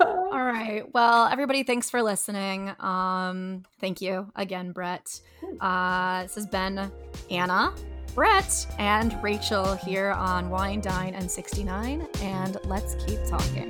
[0.00, 0.82] all right.
[0.92, 2.70] Well, everybody, thanks for listening.
[2.80, 5.20] Um, thank you again, Bret.
[5.60, 6.90] Uh, this has been
[7.30, 7.72] Anna,
[8.14, 12.06] Bret, and Rachel here on Wine, Dine, and 69.
[12.20, 13.68] And let's keep talking.